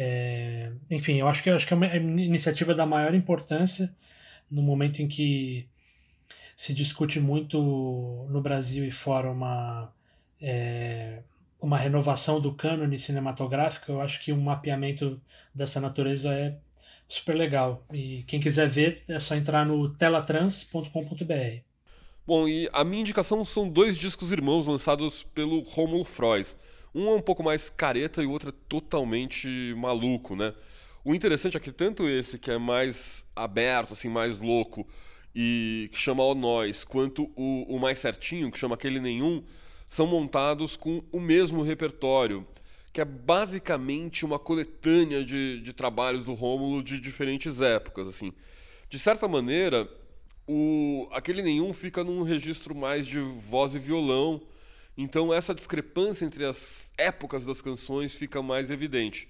[0.00, 3.92] É, enfim, eu acho que, eu acho que é uma iniciativa da maior importância
[4.48, 5.68] no momento em que
[6.56, 7.58] se discute muito
[8.30, 9.92] no Brasil e fora uma,
[10.40, 11.20] é,
[11.60, 15.20] uma renovação do cânone cinematográfico, eu acho que um mapeamento
[15.52, 16.56] dessa natureza é
[17.08, 17.84] super legal.
[17.92, 21.62] E quem quiser ver é só entrar no telatrans.com.br.
[22.24, 26.56] Bom, e a minha indicação são dois discos irmãos lançados pelo Romulo Frois.
[26.94, 30.54] Um é um pouco mais careta e o outro é totalmente maluco, né?
[31.04, 34.86] O interessante é que tanto esse que é mais aberto, assim, mais louco
[35.34, 39.42] e que chama O Nós, quanto o, o mais certinho, que chama Aquele Nenhum,
[39.86, 42.46] são montados com o mesmo repertório,
[42.92, 48.32] que é basicamente uma coletânea de, de trabalhos do Rômulo de diferentes épocas, assim.
[48.90, 49.88] De certa maneira,
[50.46, 54.40] o Aquele Nenhum fica num registro mais de voz e violão,
[55.00, 59.28] então essa discrepância entre as épocas das canções fica mais evidente.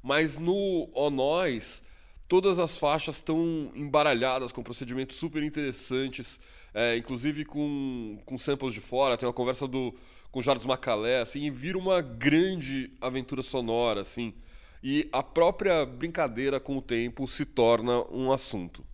[0.00, 1.82] Mas no O Nós,
[2.28, 6.38] todas as faixas estão embaralhadas com procedimentos super interessantes,
[6.72, 9.16] é, inclusive com, com samples de fora.
[9.16, 9.92] Tem uma conversa do,
[10.30, 14.32] com Jardim Macalé, assim, e vira uma grande aventura sonora, assim.
[14.80, 18.84] E a própria brincadeira com o tempo se torna um assunto.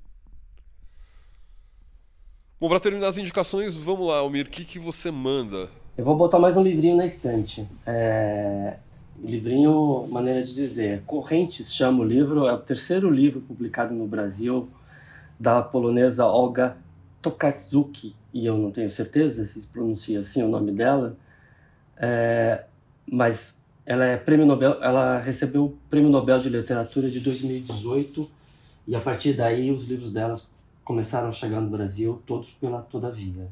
[2.59, 5.70] Bom, para terminar as indicações, vamos lá, Almir, o que, que você manda?
[5.97, 7.68] Eu vou botar mais um livrinho na estante.
[7.86, 8.78] É...
[9.22, 14.68] Livrinho, maneira de dizer, Correntes chama o livro, é o terceiro livro publicado no Brasil
[15.38, 16.76] da polonesa Olga
[17.22, 21.16] Tokarczuk, e eu não tenho certeza se pronuncia assim o nome dela,
[21.97, 22.64] é,
[23.09, 28.28] mas ela é prêmio Nobel, ela recebeu o Prêmio Nobel de Literatura de 2018
[28.88, 30.45] e a partir daí os livros delas
[30.84, 33.47] começaram a chegar no Brasil, todos pela Todavia.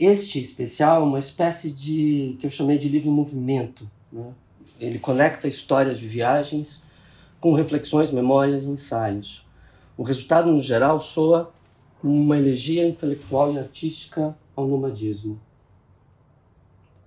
[0.00, 4.32] Este especial é uma espécie de que eu chamei de livro em movimento, né?
[4.78, 6.82] Ele conecta histórias de viagens
[7.38, 9.44] com reflexões, memórias e ensaios.
[9.98, 11.52] O resultado, no geral, soa
[12.00, 15.38] como uma elegia intelectual e artística ao nomadismo.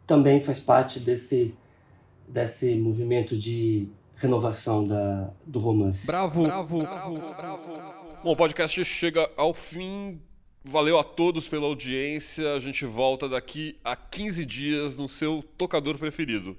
[0.05, 1.55] Também faz parte desse,
[2.27, 3.87] desse movimento de
[4.17, 6.05] renovação da, do romance.
[6.05, 7.63] Bravo, bravo, bravo, bravo.
[8.23, 10.21] Bom, o podcast chega ao fim.
[10.65, 12.53] Valeu a todos pela audiência.
[12.53, 16.55] A gente volta daqui a 15 dias no seu tocador preferido.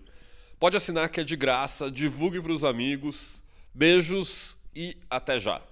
[0.60, 3.42] Pode assinar que é de graça, divulgue para os amigos.
[3.72, 5.62] Beijos e até já.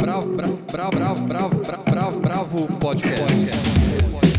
[0.00, 4.35] Bravo, bravo, bravo, bravo, bravo, bravo, bravo, podcast.